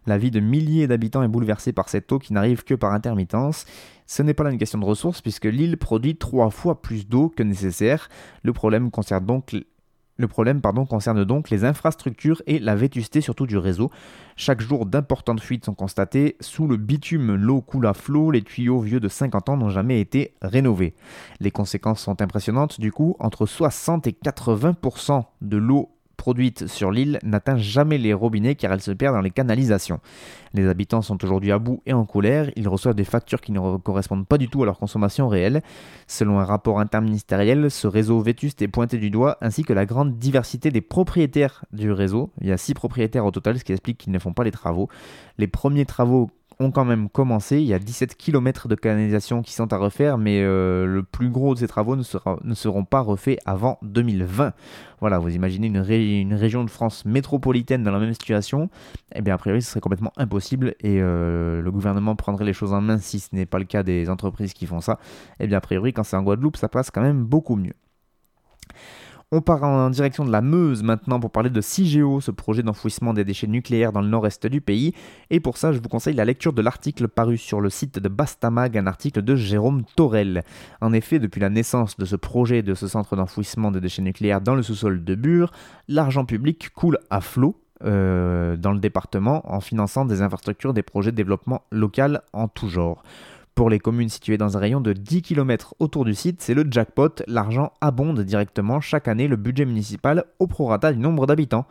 La 0.07 0.19
vie 0.19 0.31
de 0.31 0.41
milliers 0.41 0.87
d'habitants 0.87 1.23
est 1.23 1.29
bouleversée 1.29 1.73
par 1.73 1.89
cette 1.89 2.11
eau 2.11 2.19
qui 2.19 2.33
n'arrive 2.33 2.65
que 2.65 2.75
par 2.75 2.93
intermittence. 2.93 3.65
Ce 4.07 4.23
n'est 4.23 4.35
pas 4.35 4.45
là 4.45 4.51
une 4.51 4.59
question 4.59 4.79
de 4.79 4.85
ressources 4.85 5.21
puisque 5.21 5.45
l'île 5.45 5.77
produit 5.77 6.17
trois 6.17 6.51
fois 6.51 6.83
plus 6.83 7.09
d'eau 7.09 7.29
que 7.29 7.43
nécessaire. 7.43 8.09
Le 8.43 8.53
problème 8.53 8.91
concerne 8.91 9.25
donc 11.25 11.51
les 11.51 11.65
infrastructures 11.65 12.43
et 12.47 12.59
la 12.59 12.75
vétusté 12.75 13.21
surtout 13.21 13.47
du 13.47 13.57
réseau. 13.57 13.91
Chaque 14.37 14.61
jour, 14.61 14.87
d'importantes 14.87 15.41
fuites 15.41 15.65
sont 15.65 15.75
constatées. 15.75 16.37
Sous 16.41 16.67
le 16.67 16.77
bitume, 16.77 17.35
l'eau 17.35 17.61
coule 17.61 17.87
à 17.87 17.95
flot, 17.95 18.33
les 18.33 18.43
tuyaux 18.43 18.81
vieux 18.81 19.01
de 19.01 19.09
50 19.09 19.51
ans 19.51 19.57
n'ont 19.57 19.71
jamais 19.71 20.01
été 20.01 20.35
rénovés. 20.43 20.95
Les 21.41 21.51
conséquences 21.51 22.01
sont 22.01 22.21
impressionnantes, 22.21 22.81
du 22.81 22.91
coup, 22.91 23.17
entre 23.21 23.47
60 23.47 24.07
et 24.09 24.13
80% 24.13 25.25
de 25.43 25.57
l'eau 25.57 25.91
produite 26.23 26.69
sur 26.69 26.93
l'île 26.93 27.19
n'atteint 27.25 27.57
jamais 27.57 27.99
les 27.99 28.15
robinets 28.15 28.55
car 28.55 28.73
elle 28.73 28.81
se 28.81 28.93
perd 28.93 29.13
dans 29.13 29.23
les 29.23 29.33
canalisations. 29.33 29.99
Les 30.55 30.69
habitants 30.69 31.03
sont 31.03 31.25
aujourd'hui 31.25 31.51
à 31.51 31.59
bout 31.59 31.83
et 31.85 31.93
en 31.93 32.05
colère, 32.05 32.49
ils 32.55 32.69
reçoivent 32.69 32.95
des 32.95 33.03
factures 33.03 33.41
qui 33.41 33.51
ne 33.51 33.77
correspondent 33.79 34.29
pas 34.29 34.39
du 34.39 34.49
tout 34.49 34.63
à 34.63 34.67
leur 34.67 34.79
consommation 34.79 35.27
réelle. 35.27 35.63
Selon 36.07 36.39
un 36.39 36.45
rapport 36.45 36.79
interministériel, 36.79 37.73
ce 37.73 37.89
réseau 37.89 38.21
vétuste 38.21 38.63
est 38.63 38.69
pointé 38.69 38.99
du 38.99 39.11
doigt 39.11 39.37
ainsi 39.41 39.65
que 39.65 39.73
la 39.73 39.85
grande 39.85 40.17
diversité 40.17 40.71
des 40.71 40.81
propriétaires 40.81 41.65
du 41.73 41.91
réseau. 41.91 42.31
Il 42.41 42.47
y 42.47 42.53
a 42.53 42.57
6 42.57 42.75
propriétaires 42.75 43.27
au 43.27 43.33
total, 43.33 43.59
ce 43.59 43.65
qui 43.65 43.73
explique 43.73 43.99
qu'ils 43.99 44.13
ne 44.13 44.21
font 44.21 44.33
pas 44.33 44.45
les 44.45 44.53
travaux. 44.53 44.89
Les 45.39 45.49
premiers 45.49 45.87
travaux 45.87 46.31
ont 46.63 46.71
quand 46.71 46.85
même 46.85 47.09
commencé. 47.09 47.59
Il 47.59 47.67
y 47.67 47.75
a 47.75 47.79
17 47.79 48.17
km 48.17 48.69
de 48.69 48.75
canalisation 48.75 49.43
qui 49.43 49.53
sont 49.53 49.73
à 49.73 49.77
refaire, 49.77 50.19
mais 50.19 50.41
euh, 50.43 50.87
le 50.87 51.03
plus 51.03 51.29
gros 51.29 51.55
de 51.55 51.61
ces 51.61 51.69
travaux 51.69 51.97
ne, 51.97 52.03
seront 52.55 52.85
pas 52.85 53.01
refaits 53.01 53.39
avant 53.45 53.79
2020. 53.83 54.53
Voilà, 55.01 55.19
vous 55.19 55.35
imaginez 55.35 55.67
une, 55.67 55.85
une, 55.85 56.35
région 56.35 56.65
de 56.65 56.71
France 56.71 57.05
métropolitaine 57.05 57.83
dans 57.83 57.91
la 57.91 57.99
même 57.99 58.13
situation, 58.13 58.71
eh 59.15 59.21
bien 59.21 59.35
a 59.35 59.39
priori 59.39 59.61
ce 59.61 59.71
serait 59.71 59.81
complètement 59.81 60.13
impossible 60.17 60.75
et 60.81 61.01
euh, 61.01 61.61
le 61.61 61.71
gouvernement 61.73 62.15
prendrait 62.15 62.45
les 62.45 62.53
choses 62.53 62.73
en 62.73 62.81
main 62.81 62.99
si 62.99 63.19
ce 63.19 63.35
n'est 63.35 63.47
pas 63.47 63.59
le 63.59 63.65
cas 63.65 63.83
des 63.83 64.09
entreprises 64.09 64.53
qui 64.53 64.67
font 64.67 64.81
ça. 64.81 64.99
Eh 65.41 65.47
bien 65.47 65.59
a 65.59 65.61
priori 65.61 65.93
quand 65.93 66.05
c'est 66.05 66.17
en 66.17 66.23
Guadeloupe 66.23 66.57
ça 66.57 66.69
passe 66.69 66.91
quand 66.91 67.03
même 67.03 67.25
beaucoup 67.25 67.57
mieux. 67.57 67.75
On 69.35 69.41
part 69.41 69.65
en 69.65 69.89
direction 69.89 70.27
de 70.27 70.31
la 70.31 70.43
Meuse 70.43 70.83
maintenant 70.83 71.19
pour 71.19 71.31
parler 71.31 71.49
de 71.49 71.63
CIGEO, 71.63 72.21
ce 72.21 72.31
projet 72.31 72.63
d'enfouissement 72.63 73.15
des 73.15 73.25
déchets 73.25 73.47
nucléaires 73.47 73.91
dans 73.91 74.03
le 74.03 74.09
nord-est 74.09 74.47
du 74.47 74.61
pays. 74.61 74.93
Et 75.31 75.41
pour 75.41 75.57
ça, 75.57 75.73
je 75.73 75.79
vous 75.79 75.89
conseille 75.89 76.15
la 76.15 76.27
lecture 76.27 76.53
de 76.53 76.61
l'article 76.61 77.09
paru 77.09 77.39
sur 77.39 77.63
le 77.63 77.71
site 77.71 77.99
de 77.99 78.11
Bastamag, 78.11 78.77
un 78.77 78.87
article 78.87 79.23
de 79.23 79.35
Jérôme 79.35 79.85
Torel. 79.97 80.45
En 80.83 80.93
effet, 80.93 81.19
depuis 81.19 81.41
la 81.41 81.49
naissance 81.49 81.97
de 81.97 82.05
ce 82.05 82.15
projet 82.15 82.61
de 82.61 82.75
ce 82.75 82.87
centre 82.87 83.17
d'enfouissement 83.17 83.71
des 83.71 83.81
déchets 83.81 84.03
nucléaires 84.03 84.43
dans 84.43 84.55
le 84.55 84.63
sous-sol 84.63 85.03
de 85.03 85.15
Bure, 85.15 85.51
l'argent 85.89 86.27
public 86.27 86.69
coule 86.75 86.99
à 87.09 87.23
flot 87.23 87.59
euh, 87.85 88.59
dans 88.59 88.73
le 88.73 88.81
département 88.81 89.51
en 89.51 89.61
finançant 89.61 90.05
des 90.05 90.21
infrastructures, 90.21 90.75
des 90.75 90.83
projets 90.83 91.11
de 91.11 91.17
développement 91.17 91.63
local 91.71 92.21
en 92.35 92.49
tout 92.49 92.69
genre. 92.69 93.03
Pour 93.55 93.69
les 93.69 93.79
communes 93.79 94.09
situées 94.09 94.39
dans 94.39 94.57
un 94.57 94.61
rayon 94.61 94.81
de 94.81 94.95
10 94.95 95.23
km 95.23 95.75
autour 95.79 96.05
du 96.07 96.15
site, 96.15 96.41
c'est 96.41 96.55
le 96.55 96.67
jackpot, 96.71 97.23
l'argent 97.27 97.73
abonde 97.83 98.21
directement 98.21 98.81
chaque 98.81 99.09
année 99.09 99.29
le 99.29 99.37
budget 99.37 99.67
municipal 99.67 100.25
au 100.39 100.47
prorata 100.47 100.93
du 100.93 100.99
nombre 100.99 101.27
d'habitants. 101.27 101.67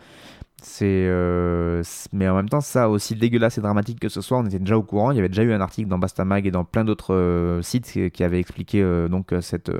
Euh, 0.83 1.83
mais 2.13 2.29
en 2.29 2.35
même 2.35 2.49
temps 2.49 2.61
ça 2.61 2.87
aussi 2.87 3.15
dégueulasse 3.15 3.57
et 3.57 3.61
dramatique 3.61 3.99
que 3.99 4.09
ce 4.09 4.21
soit, 4.21 4.37
on 4.37 4.45
était 4.45 4.59
déjà 4.59 4.77
au 4.77 4.83
courant, 4.83 5.09
il 5.11 5.15
y 5.15 5.19
avait 5.19 5.27
déjà 5.27 5.41
eu 5.41 5.53
un 5.53 5.61
article 5.61 5.89
dans 5.89 5.97
Bastamag 5.97 6.45
et 6.45 6.51
dans 6.51 6.65
plein 6.65 6.85
d'autres 6.85 7.15
euh, 7.15 7.61
sites 7.63 8.11
qui 8.11 8.23
avaient 8.23 8.39
expliqué 8.39 8.81
euh, 8.81 9.07
donc 9.07 9.33
cette 9.41 9.71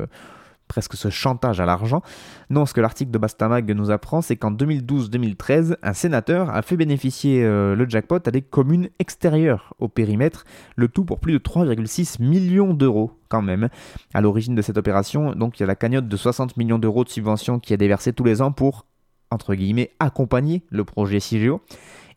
presque 0.72 0.96
ce 0.96 1.10
chantage 1.10 1.60
à 1.60 1.66
l'argent. 1.66 2.02
Non, 2.50 2.66
ce 2.66 2.74
que 2.74 2.80
l'article 2.80 3.12
de 3.12 3.18
Bastamag 3.18 3.70
nous 3.72 3.92
apprend, 3.92 4.22
c'est 4.22 4.38
qu'en 4.38 4.54
2012-2013, 4.54 5.76
un 5.84 5.92
sénateur 5.92 6.50
a 6.50 6.62
fait 6.62 6.78
bénéficier 6.78 7.44
euh, 7.44 7.76
le 7.76 7.90
jackpot 7.90 8.26
à 8.26 8.32
des 8.32 8.42
communes 8.42 8.88
extérieures 8.98 9.74
au 9.80 9.90
périmètre, 9.90 10.46
le 10.78 10.88
tout 10.88 11.04
pour 11.04 11.20
plus 11.20 11.34
de 11.34 11.40
3,6 11.40 12.24
millions 12.24 12.74
d'euros 12.74 13.12
quand 13.28 13.42
même. 13.42 13.68
À 14.14 14.22
l'origine 14.22 14.56
de 14.56 14.62
cette 14.62 14.78
opération, 14.78 15.36
donc 15.36 15.60
il 15.60 15.64
y 15.64 15.66
a 15.66 15.68
la 15.68 15.76
cagnotte 15.76 16.08
de 16.08 16.18
60 16.18 16.56
millions 16.56 16.80
d'euros 16.80 17.04
de 17.04 17.10
subventions 17.10 17.60
qui 17.60 17.74
est 17.74 17.78
déversée 17.78 18.14
tous 18.14 18.24
les 18.24 18.42
ans 18.42 18.54
pour, 18.54 18.86
entre 19.30 19.56
guillemets, 19.56 19.92
accompagner 20.00 20.64
le 20.70 20.86
projet 20.86 21.20
CIGEO. 21.20 21.60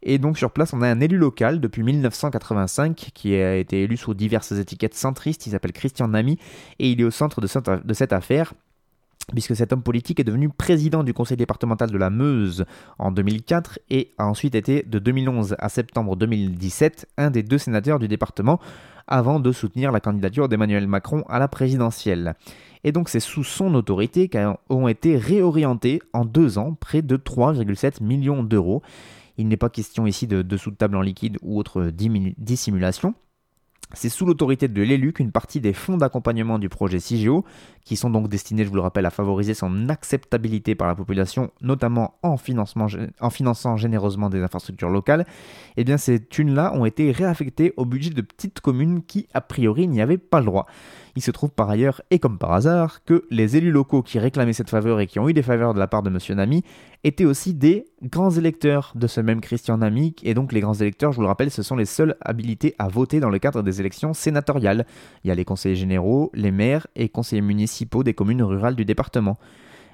Et 0.04 0.18
donc 0.18 0.38
sur 0.38 0.50
place, 0.50 0.72
on 0.74 0.82
a 0.82 0.88
un 0.88 1.00
élu 1.00 1.16
local 1.16 1.60
depuis 1.60 1.82
1985 1.82 3.10
qui 3.14 3.34
a 3.34 3.56
été 3.56 3.82
élu 3.82 3.96
sous 3.96 4.12
diverses 4.12 4.52
étiquettes 4.52 4.94
centristes. 4.94 5.46
Il 5.46 5.50
s'appelle 5.50 5.72
Christian 5.72 6.08
Namy 6.08 6.38
et 6.78 6.90
il 6.90 7.00
est 7.00 7.04
au 7.04 7.10
centre 7.10 7.40
de 7.40 7.46
cette, 7.94 8.12
affaire 8.12 8.52
puisque 9.32 9.56
cet 9.56 9.72
homme 9.72 9.82
politique 9.82 10.20
est 10.20 10.24
devenu 10.24 10.50
président 10.50 11.02
du 11.02 11.14
conseil 11.14 11.38
départemental 11.38 11.90
de 11.90 11.96
la 11.96 12.10
Meuse 12.10 12.66
en 12.98 13.10
2004 13.10 13.78
et 13.88 14.12
a 14.18 14.26
ensuite 14.26 14.54
été 14.54 14.82
de 14.82 14.98
2011 14.98 15.56
à 15.58 15.70
septembre 15.70 16.16
2017 16.16 17.08
un 17.16 17.30
des 17.30 17.42
deux 17.42 17.56
sénateurs 17.56 17.98
du 17.98 18.06
département 18.06 18.60
avant 19.06 19.40
de 19.40 19.52
soutenir 19.52 19.92
la 19.92 20.00
candidature 20.00 20.50
d'Emmanuel 20.50 20.86
Macron 20.86 21.24
à 21.28 21.38
la 21.38 21.48
présidentielle. 21.48 22.34
Et 22.84 22.92
donc 22.92 23.08
c'est 23.08 23.20
sous 23.20 23.44
son 23.44 23.74
autorité 23.74 24.28
qu'ont 24.28 24.88
été 24.88 25.16
réorientés 25.16 26.02
en 26.12 26.26
deux 26.26 26.58
ans 26.58 26.74
près 26.74 27.00
de 27.00 27.16
3,7 27.16 28.02
millions 28.02 28.42
d'euros. 28.42 28.82
Il 29.36 29.48
n'est 29.48 29.56
pas 29.56 29.68
question 29.68 30.06
ici 30.06 30.26
de 30.26 30.42
dessous 30.42 30.70
de 30.70 30.76
table 30.76 30.96
en 30.96 31.00
liquide 31.00 31.38
ou 31.42 31.58
autre 31.58 31.90
dissimulation. 32.38 33.14
C'est 33.92 34.08
sous 34.08 34.24
l'autorité 34.24 34.66
de 34.66 34.82
l'élu 34.82 35.12
qu'une 35.12 35.30
partie 35.30 35.60
des 35.60 35.72
fonds 35.72 35.96
d'accompagnement 35.96 36.58
du 36.58 36.68
projet 36.68 36.98
CIGEO, 36.98 37.44
qui 37.84 37.96
sont 37.96 38.10
donc 38.10 38.28
destinés, 38.28 38.64
je 38.64 38.68
vous 38.68 38.74
le 38.74 38.80
rappelle, 38.80 39.06
à 39.06 39.10
favoriser 39.10 39.54
son 39.54 39.88
acceptabilité 39.88 40.74
par 40.74 40.88
la 40.88 40.94
population, 40.94 41.50
notamment 41.60 42.14
en, 42.22 42.36
finançant 42.36 43.76
généreusement 43.76 44.30
des 44.30 44.42
infrastructures 44.42 44.88
locales, 44.88 45.26
eh 45.76 45.84
bien 45.84 45.96
ces 45.96 46.18
thunes-là 46.24 46.72
ont 46.74 46.86
été 46.86 47.12
réaffectées 47.12 47.74
au 47.76 47.84
budget 47.84 48.10
de 48.10 48.22
petites 48.22 48.60
communes 48.60 49.02
qui, 49.04 49.28
a 49.34 49.40
priori, 49.40 49.86
n'y 49.86 50.00
avaient 50.00 50.18
pas 50.18 50.40
le 50.40 50.46
droit. 50.46 50.66
Il 51.16 51.22
se 51.22 51.30
trouve 51.30 51.50
par 51.50 51.70
ailleurs, 51.70 52.02
et 52.10 52.18
comme 52.18 52.38
par 52.38 52.52
hasard, 52.52 53.04
que 53.04 53.24
les 53.30 53.56
élus 53.56 53.70
locaux 53.70 54.02
qui 54.02 54.18
réclamaient 54.18 54.52
cette 54.52 54.70
faveur 54.70 54.98
et 54.98 55.06
qui 55.06 55.20
ont 55.20 55.28
eu 55.28 55.32
des 55.32 55.42
faveurs 55.42 55.72
de 55.72 55.78
la 55.78 55.86
part 55.86 56.02
de 56.02 56.10
M. 56.10 56.18
Nami 56.36 56.64
étaient 57.04 57.24
aussi 57.24 57.54
des 57.54 57.84
grands 58.02 58.30
électeurs 58.30 58.92
de 58.96 59.06
ce 59.06 59.20
même 59.20 59.40
Christian 59.40 59.78
Nami, 59.78 60.16
et 60.24 60.34
donc 60.34 60.52
les 60.52 60.60
grands 60.60 60.74
électeurs, 60.74 61.12
je 61.12 61.16
vous 61.16 61.22
le 61.22 61.28
rappelle, 61.28 61.52
ce 61.52 61.62
sont 61.62 61.76
les 61.76 61.84
seuls 61.84 62.16
habilités 62.20 62.74
à 62.78 62.88
voter 62.88 63.20
dans 63.20 63.30
le 63.30 63.38
cadre 63.38 63.62
des 63.62 63.80
élections 63.80 64.12
sénatoriales. 64.12 64.86
Il 65.22 65.28
y 65.28 65.30
a 65.30 65.34
les 65.36 65.44
conseillers 65.44 65.76
généraux, 65.76 66.32
les 66.34 66.50
maires 66.50 66.88
et 66.96 67.08
conseillers 67.08 67.42
municipaux 67.42 68.02
des 68.02 68.14
communes 68.14 68.42
rurales 68.42 68.74
du 68.74 68.84
département. 68.84 69.38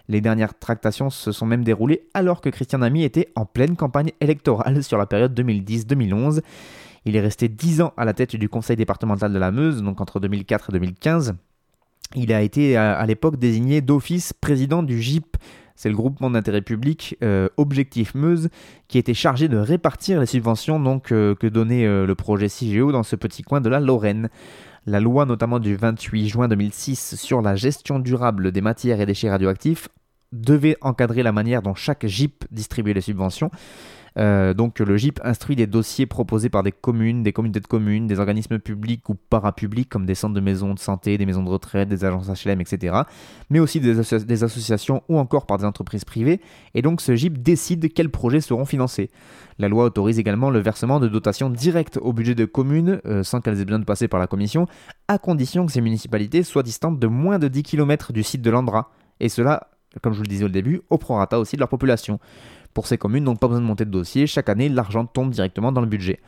Les 0.09 0.21
dernières 0.21 0.59
tractations 0.59 1.11
se 1.11 1.31
sont 1.31 1.47
même 1.47 1.63
déroulées 1.63 2.09
alors 2.15 2.41
que 2.41 2.49
Christian 2.49 2.83
Ami 2.83 3.05
était 3.05 3.29
en 3.37 3.45
pleine 3.45 3.77
campagne 3.77 4.11
électorale 4.21 4.83
sur 4.83 4.99
la 4.99 5.07
période 5.07 5.39
2010-2011. 5.39 6.41
Il 7.05 7.17
est 7.17 7.21
resté 7.21 7.49
10 7.49 7.83
ans 7.83 7.93
à 7.97 8.05
la 8.05 8.13
tête 8.13 8.37
du 8.37 8.49
conseil 8.49 8.77
départemental 8.77 9.33
de 9.33 9.39
la 9.39 9.51
Meuse, 9.51 9.83
donc 9.83 10.01
entre 10.01 10.21
2004 10.21 10.71
et 10.71 10.73
2015. 10.73 11.35
Il 12.17 12.33
a 12.33 12.43
été 12.43 12.77
à, 12.77 13.05
l'époque 13.07 13.39
désigné 13.39 13.81
d'office 13.81 14.33
président 14.33 14.83
du 14.83 15.01
GIP, 15.01 15.37
c'est 15.77 15.89
le 15.89 15.95
groupement 15.95 16.29
d'intérêt 16.29 16.61
public 16.61 17.17
euh, 17.23 17.49
Objectif 17.57 18.15
Meuse, 18.15 18.51
qui 18.89 18.99
était 18.99 19.15
chargé 19.15 19.49
de 19.49 19.57
répartir 19.57 20.21
les 20.21 20.27
subventions 20.27 20.81
donc, 20.81 21.13
euh, 21.13 21.35
que 21.35 21.47
donnait 21.47 21.87
euh, 21.87 22.05
le 22.05 22.15
projet 22.15 22.49
CIGEO 22.49 22.93
dans 22.93 23.05
ce 23.05 23.17
petit 23.17 23.43
coin 23.43 23.61
de 23.61 23.69
la 23.71 23.81
Lorraine. 23.81 24.29
La 24.87 24.99
loi 24.99 25.25
notamment 25.25 25.59
du 25.61 25.77
28 25.77 26.29
juin 26.29 26.49
2006 26.49 27.15
sur 27.15 27.43
la 27.43 27.55
gestion 27.55 27.99
durable 27.99 28.51
des 28.51 28.61
matières 28.61 29.01
et 29.01 29.07
déchets 29.07 29.31
radioactifs 29.31 29.89
devait 30.33 30.77
encadrer 30.81 31.23
la 31.23 31.33
manière 31.33 31.63
dont 31.63 31.75
chaque 31.75 32.07
GIP 32.07 32.45
distribuait 32.51 32.95
les 32.95 33.01
subventions. 33.01 33.51
Euh, 34.19 34.55
donc 34.55 34.79
le 34.79 34.97
GIP 34.97 35.21
instruit 35.23 35.57
des 35.57 35.67
dossiers 35.67 36.07
proposés 36.07 36.49
par 36.49 36.63
des 36.63 36.73
communes, 36.73 37.23
des 37.23 37.33
communautés 37.33 37.61
de 37.61 37.67
communes, 37.67 38.07
des 38.07 38.19
organismes 38.19 38.59
publics 38.59 39.09
ou 39.09 39.15
parapublics 39.15 39.89
comme 39.89 40.07
des 40.07 40.15
centres 40.15 40.35
de 40.35 40.41
maisons 40.41 40.75
de 40.75 40.79
santé, 40.79 41.19
des 41.19 41.27
maisons 41.27 41.43
de 41.43 41.49
retraite, 41.49 41.89
des 41.89 42.05
agences 42.05 42.29
HLM, 42.29 42.61
etc. 42.61 42.97
Mais 43.51 43.61
aussi 43.61 43.81
des, 43.81 43.99
associations 44.43 45.03
ou 45.09 45.19
encore 45.19 45.47
par 45.47 45.59
des 45.59 45.65
entreprises 45.65 46.05
privées. 46.05 46.41
Et 46.75 46.83
donc 46.83 47.01
ce 47.01 47.15
GIP 47.15 47.43
décide 47.43 47.93
quels 47.93 48.11
projets 48.11 48.41
seront 48.41 48.65
financés. 48.65 49.11
La 49.59 49.69
loi 49.69 49.85
autorise 49.85 50.19
également 50.19 50.51
le 50.51 50.59
versement 50.59 51.01
de 51.01 51.09
dotations 51.09 51.51
directes 51.51 51.99
au 52.01 52.13
budget 52.13 52.35
de 52.35 52.47
communes 52.47 53.01
euh, 53.07 53.23
sans 53.23 53.41
qu'elles 53.41 53.61
aient 53.61 53.65
besoin 53.65 53.79
de 53.79 53.85
passer 53.85 54.09
par 54.09 54.19
la 54.19 54.27
commission, 54.27 54.67
à 55.09 55.19
condition 55.19 55.67
que 55.67 55.73
ces 55.73 55.81
municipalités 55.81 56.43
soient 56.43 56.63
distantes 56.63 56.99
de 56.99 57.07
moins 57.07 57.39
de 57.39 57.49
10 57.49 57.63
km 57.63 58.13
du 58.13 58.23
site 58.23 58.43
de 58.43 58.51
l'Andra. 58.51 58.91
Et 59.21 59.29
cela, 59.29 59.69
comme 60.03 60.13
je 60.13 60.19
vous 60.19 60.25
le 60.25 60.29
disais 60.29 60.45
au 60.45 60.49
début, 60.49 60.81
au 60.89 60.99
prorata 60.99 61.39
aussi 61.39 61.57
de 61.57 61.61
leur 61.61 61.69
population. 61.69 62.19
Pour 62.75 62.87
ces 62.87 62.99
communes, 62.99 63.25
donc 63.25 63.41
pas 63.41 63.49
besoin 63.49 63.63
de 63.63 63.67
monter 63.67 63.85
de 63.85 63.91
dossier, 63.91 64.27
chaque 64.27 64.49
année 64.49 64.69
l'argent 64.69 65.07
tombe 65.07 65.31
directement 65.31 65.73
dans 65.73 65.81
le 65.81 65.87
budget. 65.87 66.21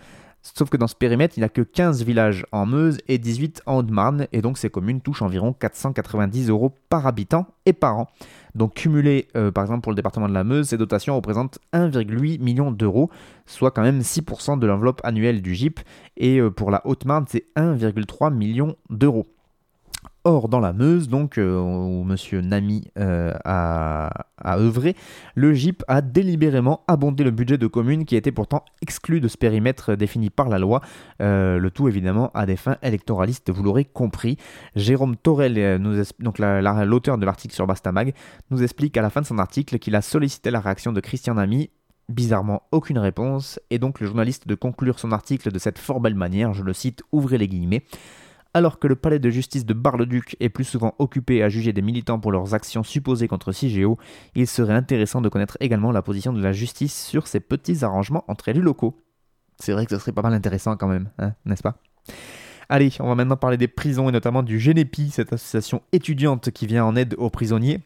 Sauf 0.42 0.70
que 0.70 0.76
dans 0.76 0.88
ce 0.88 0.96
périmètre, 0.96 1.38
il 1.38 1.40
n'y 1.40 1.44
a 1.44 1.48
que 1.48 1.62
15 1.62 2.02
villages 2.02 2.44
en 2.50 2.66
Meuse 2.66 2.98
et 3.06 3.18
18 3.18 3.62
en 3.64 3.76
Haute-Marne, 3.76 4.26
et 4.32 4.42
donc 4.42 4.58
ces 4.58 4.70
communes 4.70 5.00
touchent 5.00 5.22
environ 5.22 5.52
490 5.52 6.48
euros 6.48 6.74
par 6.88 7.06
habitant 7.06 7.46
et 7.64 7.72
par 7.72 7.96
an. 7.96 8.08
Donc 8.56 8.74
cumulé, 8.74 9.28
euh, 9.36 9.52
par 9.52 9.62
exemple 9.62 9.82
pour 9.82 9.92
le 9.92 9.96
département 9.96 10.28
de 10.28 10.34
la 10.34 10.42
Meuse, 10.42 10.68
ces 10.68 10.76
dotations 10.76 11.14
représentent 11.14 11.60
1,8 11.72 12.40
million 12.40 12.72
d'euros, 12.72 13.08
soit 13.46 13.70
quand 13.70 13.82
même 13.82 14.00
6% 14.00 14.58
de 14.58 14.66
l'enveloppe 14.66 15.00
annuelle 15.04 15.42
du 15.42 15.54
GIP, 15.54 15.78
et 16.16 16.38
euh, 16.40 16.50
pour 16.50 16.72
la 16.72 16.84
Haute-Marne, 16.84 17.26
c'est 17.28 17.46
1,3 17.54 18.34
million 18.34 18.74
d'euros. 18.90 19.26
Or, 20.24 20.48
dans 20.48 20.60
la 20.60 20.72
Meuse, 20.72 21.08
donc, 21.08 21.36
euh, 21.36 21.58
où 21.58 22.06
M. 22.08 22.40
Nami 22.46 22.84
euh, 22.96 23.32
a, 23.44 24.12
œuvré, 24.46 24.94
le 25.34 25.52
GIP 25.52 25.82
a 25.88 26.00
délibérément 26.00 26.84
abondé 26.86 27.24
le 27.24 27.32
budget 27.32 27.58
de 27.58 27.66
communes 27.66 28.04
qui 28.04 28.14
était 28.14 28.30
pourtant 28.30 28.64
exclu 28.82 29.20
de 29.20 29.26
ce 29.26 29.36
périmètre 29.36 29.96
défini 29.96 30.30
par 30.30 30.48
la 30.48 30.60
loi, 30.60 30.80
euh, 31.20 31.58
le 31.58 31.70
tout 31.72 31.88
évidemment 31.88 32.30
à 32.34 32.46
des 32.46 32.56
fins 32.56 32.76
électoralistes, 32.82 33.50
vous 33.50 33.64
l'aurez 33.64 33.84
compris. 33.84 34.36
Jérôme 34.76 35.16
Torel, 35.16 35.54
l'auteur 36.84 37.18
de 37.18 37.26
l'article 37.26 37.54
sur 37.54 37.66
Bastamag, 37.66 38.14
nous 38.50 38.62
explique 38.62 38.96
à 38.96 39.02
la 39.02 39.10
fin 39.10 39.22
de 39.22 39.26
son 39.26 39.38
article 39.38 39.80
qu'il 39.80 39.96
a 39.96 40.02
sollicité 40.02 40.52
la 40.52 40.60
réaction 40.60 40.92
de 40.92 41.00
Christian 41.00 41.34
Nami 41.34 41.70
Bizarrement, 42.08 42.62
aucune 42.72 42.98
réponse, 42.98 43.58
et 43.70 43.78
donc 43.78 44.00
le 44.00 44.06
journaliste 44.06 44.46
de 44.46 44.54
conclure 44.54 44.98
son 44.98 45.12
article 45.12 45.50
de 45.50 45.58
cette 45.58 45.78
fort 45.78 46.00
belle 46.00 46.16
manière, 46.16 46.52
je 46.52 46.62
le 46.62 46.72
cite, 46.72 47.02
ouvrez 47.12 47.38
les 47.38 47.48
guillemets. 47.48 47.84
Alors 48.54 48.78
que 48.78 48.86
le 48.86 48.96
palais 48.96 49.18
de 49.18 49.30
justice 49.30 49.64
de 49.64 49.72
Bar-le-Duc 49.72 50.36
est 50.38 50.50
plus 50.50 50.64
souvent 50.64 50.94
occupé 50.98 51.42
à 51.42 51.48
juger 51.48 51.72
des 51.72 51.80
militants 51.80 52.20
pour 52.20 52.32
leurs 52.32 52.52
actions 52.52 52.82
supposées 52.82 53.26
contre 53.26 53.52
CIGEO, 53.52 53.96
il 54.34 54.46
serait 54.46 54.74
intéressant 54.74 55.22
de 55.22 55.30
connaître 55.30 55.56
également 55.60 55.90
la 55.90 56.02
position 56.02 56.34
de 56.34 56.42
la 56.42 56.52
justice 56.52 57.06
sur 57.06 57.26
ces 57.26 57.40
petits 57.40 57.82
arrangements 57.82 58.24
entre 58.28 58.48
élus 58.48 58.60
locaux. 58.60 58.98
C'est 59.58 59.72
vrai 59.72 59.86
que 59.86 59.94
ce 59.94 60.00
serait 60.00 60.12
pas 60.12 60.22
mal 60.22 60.34
intéressant 60.34 60.76
quand 60.76 60.88
même, 60.88 61.08
hein, 61.18 61.32
n'est-ce 61.46 61.62
pas? 61.62 61.78
Allez, 62.68 62.90
on 63.00 63.08
va 63.08 63.14
maintenant 63.14 63.36
parler 63.36 63.56
des 63.56 63.68
prisons 63.68 64.08
et 64.08 64.12
notamment 64.12 64.42
du 64.42 64.58
GENEPI, 64.58 65.10
cette 65.10 65.32
association 65.32 65.82
étudiante 65.92 66.50
qui 66.50 66.66
vient 66.66 66.84
en 66.84 66.96
aide 66.96 67.14
aux 67.18 67.30
prisonniers. 67.30 67.80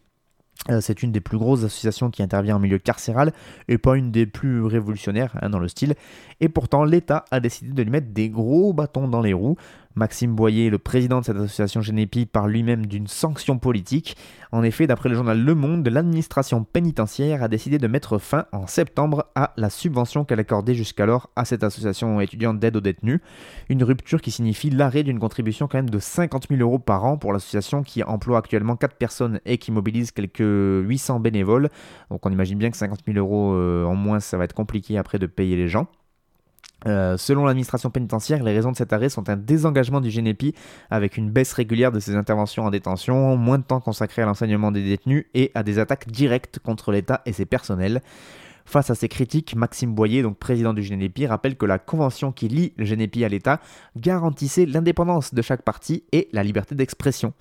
Euh, 0.70 0.80
c'est 0.80 1.02
une 1.02 1.12
des 1.12 1.20
plus 1.20 1.38
grosses 1.38 1.64
associations 1.64 2.10
qui 2.10 2.22
intervient 2.22 2.56
en 2.56 2.58
milieu 2.58 2.78
carcéral 2.78 3.32
et 3.68 3.78
pas 3.78 3.96
une 3.96 4.10
des 4.10 4.26
plus 4.26 4.64
révolutionnaires 4.64 5.36
hein, 5.40 5.50
dans 5.50 5.58
le 5.58 5.68
style. 5.68 5.94
Et 6.40 6.48
pourtant, 6.48 6.84
l'État 6.84 7.24
a 7.30 7.40
décidé 7.40 7.72
de 7.72 7.82
lui 7.82 7.90
mettre 7.90 8.08
des 8.12 8.30
gros 8.30 8.72
bâtons 8.72 9.08
dans 9.08 9.22
les 9.22 9.32
roues. 9.32 9.56
Maxime 9.96 10.34
Boyer, 10.34 10.68
le 10.68 10.78
président 10.78 11.20
de 11.20 11.24
cette 11.24 11.36
association 11.36 11.80
Génépi, 11.80 12.26
parle 12.26 12.50
lui-même 12.50 12.84
d'une 12.84 13.06
sanction 13.06 13.58
politique. 13.58 14.14
En 14.52 14.62
effet, 14.62 14.86
d'après 14.86 15.08
le 15.08 15.14
journal 15.14 15.42
Le 15.42 15.54
Monde, 15.54 15.88
l'administration 15.88 16.64
pénitentiaire 16.64 17.42
a 17.42 17.48
décidé 17.48 17.78
de 17.78 17.86
mettre 17.86 18.18
fin 18.18 18.44
en 18.52 18.66
septembre 18.66 19.24
à 19.34 19.54
la 19.56 19.70
subvention 19.70 20.26
qu'elle 20.26 20.38
accordait 20.38 20.74
jusqu'alors 20.74 21.30
à 21.34 21.46
cette 21.46 21.64
association 21.64 22.20
étudiante 22.20 22.58
d'aide 22.58 22.76
aux 22.76 22.82
détenus. 22.82 23.20
Une 23.70 23.82
rupture 23.82 24.20
qui 24.20 24.30
signifie 24.30 24.68
l'arrêt 24.68 25.02
d'une 25.02 25.18
contribution 25.18 25.66
quand 25.66 25.78
même 25.78 25.88
de 25.88 25.98
50 25.98 26.48
000 26.50 26.60
euros 26.60 26.78
par 26.78 27.06
an 27.06 27.16
pour 27.16 27.32
l'association 27.32 27.82
qui 27.82 28.02
emploie 28.02 28.36
actuellement 28.36 28.76
4 28.76 28.96
personnes 28.96 29.40
et 29.46 29.56
qui 29.56 29.72
mobilise 29.72 30.10
quelques 30.10 30.40
800 30.40 31.20
bénévoles. 31.20 31.70
Donc 32.10 32.26
on 32.26 32.30
imagine 32.30 32.58
bien 32.58 32.70
que 32.70 32.76
50 32.76 33.00
000 33.06 33.16
euros 33.16 33.54
euh, 33.54 33.84
en 33.84 33.94
moins, 33.94 34.20
ça 34.20 34.36
va 34.36 34.44
être 34.44 34.52
compliqué 34.52 34.98
après 34.98 35.18
de 35.18 35.26
payer 35.26 35.56
les 35.56 35.68
gens. 35.68 35.86
Euh, 36.86 37.16
selon 37.16 37.44
l'administration 37.44 37.90
pénitentiaire, 37.90 38.42
les 38.42 38.52
raisons 38.52 38.72
de 38.72 38.76
cet 38.76 38.92
arrêt 38.92 39.08
sont 39.08 39.28
un 39.28 39.36
désengagement 39.36 40.00
du 40.00 40.10
GNEPI 40.10 40.54
avec 40.90 41.16
une 41.16 41.30
baisse 41.30 41.52
régulière 41.52 41.92
de 41.92 42.00
ses 42.00 42.14
interventions 42.14 42.64
en 42.64 42.70
détention, 42.70 43.36
moins 43.36 43.58
de 43.58 43.64
temps 43.64 43.80
consacré 43.80 44.22
à 44.22 44.26
l'enseignement 44.26 44.70
des 44.70 44.84
détenus 44.84 45.26
et 45.34 45.50
à 45.54 45.62
des 45.62 45.78
attaques 45.78 46.06
directes 46.08 46.58
contre 46.60 46.92
l'État 46.92 47.22
et 47.26 47.32
ses 47.32 47.46
personnels. 47.46 48.02
Face 48.66 48.90
à 48.90 48.96
ces 48.96 49.08
critiques, 49.08 49.54
Maxime 49.54 49.94
Boyer, 49.94 50.22
donc 50.22 50.38
président 50.38 50.74
du 50.74 50.82
GNEPI, 50.82 51.28
rappelle 51.28 51.56
que 51.56 51.66
la 51.66 51.78
convention 51.78 52.32
qui 52.32 52.48
lie 52.48 52.72
le 52.76 52.84
GNEPI 52.84 53.24
à 53.24 53.28
l'État 53.28 53.60
garantissait 53.96 54.66
l'indépendance 54.66 55.32
de 55.32 55.40
chaque 55.40 55.62
parti 55.62 56.02
et 56.10 56.28
la 56.32 56.42
liberté 56.42 56.74
d'expression. 56.74 57.32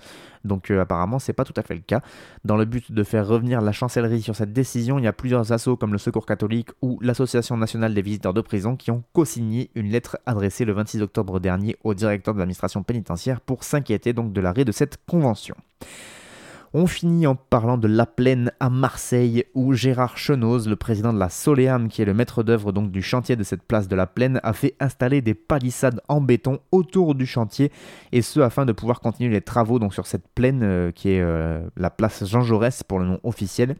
Donc 0.44 0.70
euh, 0.70 0.82
apparemment, 0.82 1.18
c'est 1.18 1.34
pas 1.34 1.44
tout 1.44 1.54
à 1.58 1.64
fait 1.64 1.74
le 1.74 1.82
cas. 1.82 2.02
Dans 2.44 2.58
le 2.58 2.66
but 2.66 2.92
de 2.92 3.04
faire 3.04 3.28
revenir 3.28 3.62
la 3.62 3.72
chancellerie 3.72 4.22
sur 4.22 4.36
cette 4.36 4.54
décision, 4.54 5.00
il 5.00 5.06
y 5.06 5.08
a 5.08 5.14
plusieurs 5.14 5.52
assauts 5.52 5.76
comme 5.76 5.94
le 5.94 5.98
Secours 5.98 6.28
catholique 6.28 6.70
ou 6.84 7.00
l'Association 7.02 7.58
nationale 7.58 7.96
des 7.96 8.04
visiteurs 8.04 8.36
de 8.36 8.42
prison 8.42 8.76
qui 8.76 8.92
ont 8.92 9.04
co-signé 9.12 9.72
une 9.74 9.90
lettre 9.90 10.20
adressée 10.28 10.64
le 10.64 10.74
26 10.74 11.02
octobre 11.02 11.40
dernier 11.40 11.76
au 11.84 11.96
directeur 11.96 12.36
de 12.36 12.40
l'administration 12.40 12.84
pénitentiaire 12.84 13.42
pour 13.42 13.64
s'inquiéter 13.64 14.14
de 14.14 14.42
l'arrêt 14.42 14.64
de 14.64 14.72
cette 14.72 15.00
convention. 15.08 15.56
On 16.78 16.88
finit 16.88 17.26
en 17.26 17.36
parlant 17.36 17.78
de 17.78 17.88
La 17.88 18.06
Plaine 18.06 18.52
à 18.60 18.70
Marseille, 18.70 19.46
où 19.54 19.72
Gérard 19.72 20.18
Chenoz, 20.18 20.68
le 20.68 20.76
président 20.76 21.14
de 21.14 21.18
la 21.18 21.30
Soleam, 21.30 21.88
qui 21.88 22.02
est 22.02 22.06
le 22.06 22.14
maître 22.14 22.44
d'œuvre 22.44 22.74
du 22.74 23.02
chantier 23.02 23.38
de 23.38 23.44
cette 23.44 23.64
place 23.64 23.88
de 23.88 23.96
La 23.96 24.08
Plaine, 24.08 24.42
a 24.44 24.52
fait 24.52 24.76
installer 24.82 25.22
des 25.22 25.36
palissades 25.36 26.02
en 26.10 26.20
béton 26.20 26.60
autour 26.74 27.16
du 27.16 27.26
chantier, 27.26 27.72
et 28.12 28.22
ce 28.22 28.42
afin 28.42 28.66
de 28.66 28.74
pouvoir 28.74 29.00
continuer 29.00 29.32
les 29.32 29.40
travaux 29.40 29.80
donc 29.80 29.94
sur 29.94 30.06
cette 30.06 30.28
plaine 30.28 30.64
euh, 30.64 30.92
qui 30.92 31.12
est 31.12 31.22
euh, 31.22 31.62
la 31.78 31.90
place 31.90 32.26
Jean 32.26 32.42
Jaurès 32.42 32.84
pour 32.84 33.00
le 33.00 33.06
nom 33.06 33.22
officiel. 33.24 33.78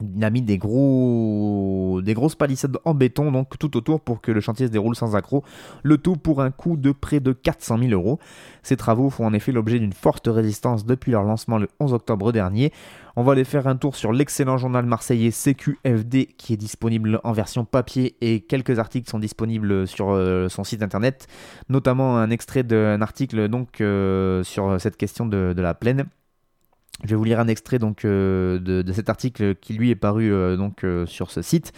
Il 0.00 0.24
a 0.24 0.30
mis 0.30 0.42
des, 0.42 0.58
gros, 0.58 2.00
des 2.02 2.14
grosses 2.14 2.34
palissades 2.34 2.78
en 2.84 2.94
béton 2.94 3.32
donc 3.32 3.58
tout 3.58 3.76
autour 3.76 4.00
pour 4.00 4.20
que 4.20 4.30
le 4.30 4.40
chantier 4.40 4.66
se 4.66 4.72
déroule 4.72 4.96
sans 4.96 5.16
accroc, 5.16 5.44
le 5.82 5.98
tout 5.98 6.16
pour 6.16 6.40
un 6.42 6.50
coût 6.50 6.76
de 6.76 6.92
près 6.92 7.20
de 7.20 7.32
400 7.32 7.78
000 7.78 7.90
euros. 7.92 8.18
Ces 8.62 8.76
travaux 8.76 9.10
font 9.10 9.26
en 9.26 9.32
effet 9.32 9.52
l'objet 9.52 9.78
d'une 9.78 9.92
forte 9.92 10.28
résistance 10.28 10.84
depuis 10.86 11.12
leur 11.12 11.24
lancement 11.24 11.58
le 11.58 11.68
11 11.80 11.92
octobre 11.92 12.32
dernier. 12.32 12.72
On 13.16 13.24
va 13.24 13.32
aller 13.32 13.44
faire 13.44 13.66
un 13.66 13.74
tour 13.74 13.96
sur 13.96 14.12
l'excellent 14.12 14.58
journal 14.58 14.86
marseillais 14.86 15.32
CQFD 15.32 16.26
qui 16.36 16.52
est 16.52 16.56
disponible 16.56 17.20
en 17.24 17.32
version 17.32 17.64
papier 17.64 18.16
et 18.20 18.40
quelques 18.40 18.78
articles 18.78 19.10
sont 19.10 19.18
disponibles 19.18 19.88
sur 19.88 20.10
euh, 20.10 20.48
son 20.48 20.62
site 20.62 20.82
internet, 20.82 21.26
notamment 21.68 22.18
un 22.18 22.30
extrait 22.30 22.62
d'un 22.62 23.02
article 23.02 23.48
donc 23.48 23.80
euh, 23.80 24.44
sur 24.44 24.80
cette 24.80 24.96
question 24.96 25.26
de 25.26 25.54
la 25.56 25.74
plaine. 25.74 26.06
Je 27.04 27.10
vais 27.10 27.16
vous 27.16 27.24
lire 27.24 27.40
un 27.40 27.48
extrait 27.48 27.78
donc 27.78 28.04
euh, 28.04 28.58
de, 28.58 28.92
cet 28.92 29.08
article 29.08 29.54
qui 29.54 29.74
lui 29.74 29.90
est 29.90 29.96
paru 29.96 30.32
euh, 30.32 30.56
donc 30.56 30.84
euh, 30.84 31.06
sur 31.06 31.30
ce 31.30 31.42
site. 31.42 31.72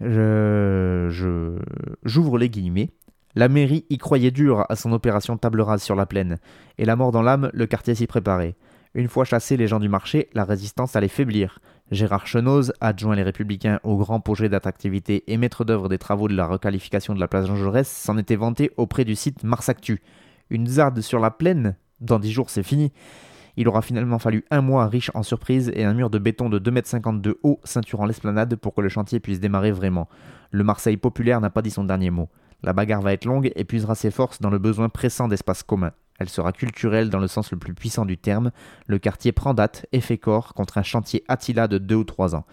Je, 0.00 1.58
j'ouvre 2.04 2.38
les 2.38 2.48
guillemets. 2.48 2.90
La 3.34 3.48
mairie 3.48 3.84
y 3.90 3.98
croyait 3.98 4.30
dur 4.30 4.64
à 4.68 4.76
son 4.76 4.92
opération 4.92 5.36
table 5.36 5.60
rase 5.60 5.82
sur 5.82 5.94
la 5.94 6.06
plaine, 6.06 6.38
et 6.78 6.86
la 6.86 6.96
mort 6.96 7.12
dans 7.12 7.20
l'âme, 7.20 7.50
le 7.52 7.66
quartier 7.66 7.94
s'y 7.94 8.06
préparait. 8.06 8.56
Une 8.94 9.08
fois 9.08 9.26
chassés 9.26 9.58
les 9.58 9.68
gens 9.68 9.78
du 9.78 9.90
marché, 9.90 10.30
la 10.32 10.44
résistance 10.44 10.96
allait 10.96 11.08
faiblir. 11.08 11.58
Gérard 11.90 12.26
Chenoz, 12.26 12.72
adjoint 12.80 13.14
les 13.14 13.22
Républicains 13.22 13.78
au 13.84 13.98
grand 13.98 14.20
projet 14.20 14.48
d'attractivité 14.48 15.22
et 15.26 15.36
maître 15.36 15.66
d'œuvre 15.66 15.90
des 15.90 15.98
travaux 15.98 16.28
de 16.28 16.34
la 16.34 16.46
requalification 16.46 17.14
de 17.14 17.20
la 17.20 17.28
place 17.28 17.46
Jean 17.46 17.56
Jaurès, 17.56 17.86
s'en 17.86 18.16
était 18.16 18.36
vanté 18.36 18.70
auprès 18.78 19.04
du 19.04 19.14
site 19.14 19.44
Mars 19.44 19.68
Actu. 19.68 20.00
Une 20.48 20.66
zarde 20.66 21.02
sur 21.02 21.20
la 21.20 21.30
plaine? 21.30 21.76
Dans 22.00 22.18
dix 22.18 22.32
jours, 22.32 22.48
c'est 22.48 22.62
fini. 22.62 22.90
Il 23.56 23.68
aura 23.68 23.82
finalement 23.82 24.18
fallu 24.18 24.44
un 24.50 24.60
mois 24.60 24.86
riche 24.86 25.10
en 25.14 25.22
surprises 25.22 25.72
et 25.74 25.84
un 25.84 25.94
mur 25.94 26.10
de 26.10 26.18
béton 26.18 26.48
de 26.48 26.58
2,50 26.58 27.08
m 27.08 27.20
de 27.20 27.38
haut 27.42 27.60
ceinturant 27.64 28.06
l'esplanade 28.06 28.56
pour 28.56 28.74
que 28.74 28.82
le 28.82 28.88
chantier 28.88 29.20
puisse 29.20 29.40
démarrer 29.40 29.72
vraiment. 29.72 30.08
Le 30.50 30.64
Marseille 30.64 30.96
populaire 30.96 31.40
n'a 31.40 31.50
pas 31.50 31.62
dit 31.62 31.70
son 31.70 31.84
dernier 31.84 32.10
mot. 32.10 32.28
La 32.62 32.72
bagarre 32.72 33.02
va 33.02 33.12
être 33.12 33.24
longue 33.24 33.50
et 33.54 33.64
puisera 33.64 33.94
ses 33.94 34.10
forces 34.10 34.40
dans 34.40 34.50
le 34.50 34.58
besoin 34.58 34.88
pressant 34.88 35.28
d'espace 35.28 35.62
commun. 35.62 35.92
Elle 36.18 36.28
sera 36.28 36.52
culturelle 36.52 37.10
dans 37.10 37.18
le 37.18 37.28
sens 37.28 37.50
le 37.50 37.58
plus 37.58 37.74
puissant 37.74 38.06
du 38.06 38.16
terme. 38.16 38.50
Le 38.86 38.98
quartier 38.98 39.32
prend 39.32 39.54
date 39.54 39.86
et 39.92 40.00
fait 40.00 40.18
corps 40.18 40.54
contre 40.54 40.78
un 40.78 40.82
chantier 40.82 41.24
Attila 41.28 41.68
de 41.68 41.78
2 41.78 41.94
ou 41.94 42.04
3 42.04 42.34
ans. 42.34 42.46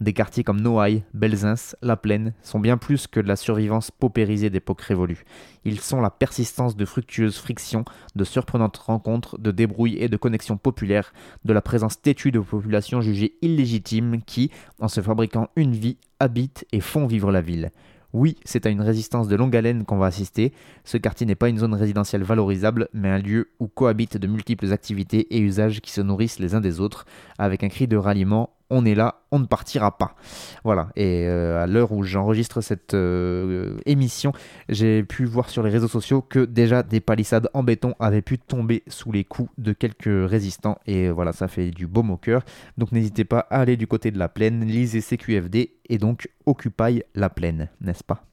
Des 0.00 0.14
quartiers 0.14 0.44
comme 0.44 0.62
Noailles, 0.62 1.02
Belzins, 1.12 1.74
La 1.82 1.94
Plaine 1.94 2.32
sont 2.42 2.58
bien 2.58 2.78
plus 2.78 3.06
que 3.06 3.20
la 3.20 3.36
survivance 3.36 3.90
paupérisée 3.90 4.48
d'époques 4.48 4.80
révolues. 4.80 5.24
Ils 5.66 5.78
sont 5.78 6.00
la 6.00 6.08
persistance 6.08 6.74
de 6.74 6.86
fructueuses 6.86 7.36
frictions, 7.36 7.84
de 8.16 8.24
surprenantes 8.24 8.78
rencontres, 8.78 9.38
de 9.38 9.50
débrouilles 9.50 9.98
et 9.98 10.08
de 10.08 10.16
connexions 10.16 10.56
populaires, 10.56 11.12
de 11.44 11.52
la 11.52 11.60
présence 11.60 12.00
têtue 12.00 12.32
de 12.32 12.40
populations 12.40 13.02
jugées 13.02 13.34
illégitimes 13.42 14.22
qui, 14.22 14.50
en 14.80 14.88
se 14.88 15.02
fabriquant 15.02 15.50
une 15.54 15.72
vie, 15.72 15.98
habitent 16.18 16.64
et 16.72 16.80
font 16.80 17.06
vivre 17.06 17.30
la 17.30 17.42
ville. 17.42 17.70
Oui, 18.14 18.36
c'est 18.44 18.64
à 18.64 18.70
une 18.70 18.80
résistance 18.80 19.28
de 19.28 19.36
longue 19.36 19.54
haleine 19.54 19.84
qu'on 19.84 19.98
va 19.98 20.06
assister. 20.06 20.54
Ce 20.82 20.96
quartier 20.96 21.26
n'est 21.26 21.34
pas 21.34 21.50
une 21.50 21.58
zone 21.58 21.74
résidentielle 21.74 22.22
valorisable, 22.22 22.88
mais 22.94 23.10
un 23.10 23.18
lieu 23.18 23.50
où 23.60 23.68
cohabitent 23.68 24.16
de 24.16 24.26
multiples 24.26 24.72
activités 24.72 25.36
et 25.36 25.40
usages 25.40 25.82
qui 25.82 25.92
se 25.92 26.00
nourrissent 26.00 26.38
les 26.38 26.54
uns 26.54 26.62
des 26.62 26.80
autres, 26.80 27.04
avec 27.38 27.62
un 27.62 27.68
cri 27.68 27.86
de 27.86 27.98
ralliement 27.98 28.50
on 28.70 28.84
est 28.84 28.94
là, 28.94 29.22
on 29.30 29.38
ne 29.38 29.46
partira 29.46 29.98
pas. 29.98 30.14
Voilà, 30.64 30.88
et 30.96 31.26
euh, 31.26 31.62
à 31.62 31.66
l'heure 31.66 31.92
où 31.92 32.02
j'enregistre 32.02 32.60
cette 32.60 32.94
euh, 32.94 33.78
émission, 33.86 34.32
j'ai 34.68 35.02
pu 35.02 35.24
voir 35.24 35.50
sur 35.50 35.62
les 35.62 35.70
réseaux 35.70 35.88
sociaux 35.88 36.22
que 36.22 36.44
déjà 36.44 36.82
des 36.82 37.00
palissades 37.00 37.50
en 37.52 37.62
béton 37.62 37.94
avaient 38.00 38.22
pu 38.22 38.38
tomber 38.38 38.82
sous 38.86 39.12
les 39.12 39.24
coups 39.24 39.50
de 39.58 39.72
quelques 39.72 40.30
résistants, 40.30 40.78
et 40.86 41.10
voilà, 41.10 41.32
ça 41.32 41.48
fait 41.48 41.70
du 41.70 41.86
baume 41.86 42.10
au 42.10 42.16
cœur. 42.16 42.42
Donc 42.78 42.92
n'hésitez 42.92 43.24
pas 43.24 43.40
à 43.50 43.60
aller 43.60 43.76
du 43.76 43.86
côté 43.86 44.10
de 44.10 44.18
la 44.18 44.28
plaine, 44.28 44.64
lisez 44.64 45.00
CQFD, 45.00 45.72
et 45.88 45.98
donc 45.98 46.28
Occupy 46.46 47.02
la 47.14 47.28
plaine, 47.28 47.68
n'est-ce 47.80 48.04
pas? 48.04 48.24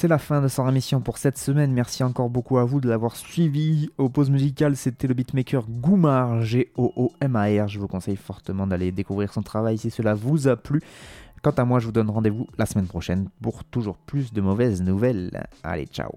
C'est 0.00 0.06
la 0.06 0.18
fin 0.18 0.40
de 0.40 0.46
son 0.46 0.68
émission 0.68 1.00
pour 1.00 1.18
cette 1.18 1.38
semaine. 1.38 1.72
Merci 1.72 2.04
encore 2.04 2.30
beaucoup 2.30 2.58
à 2.58 2.64
vous 2.64 2.80
de 2.80 2.88
l'avoir 2.88 3.16
suivi. 3.16 3.90
Au 3.98 4.08
pause 4.08 4.30
musicale, 4.30 4.76
c'était 4.76 5.08
le 5.08 5.14
beatmaker 5.14 5.64
Goumar, 5.68 6.40
G-O-O-M-A-R. 6.40 7.66
Je 7.66 7.80
vous 7.80 7.88
conseille 7.88 8.14
fortement 8.14 8.68
d'aller 8.68 8.92
découvrir 8.92 9.32
son 9.32 9.42
travail 9.42 9.76
si 9.76 9.90
cela 9.90 10.14
vous 10.14 10.46
a 10.46 10.54
plu. 10.54 10.82
Quant 11.42 11.50
à 11.50 11.64
moi, 11.64 11.80
je 11.80 11.86
vous 11.86 11.92
donne 11.92 12.10
rendez-vous 12.10 12.46
la 12.58 12.66
semaine 12.66 12.86
prochaine 12.86 13.28
pour 13.42 13.64
toujours 13.64 13.96
plus 13.96 14.32
de 14.32 14.40
mauvaises 14.40 14.82
nouvelles. 14.82 15.48
Allez, 15.64 15.86
ciao 15.86 16.12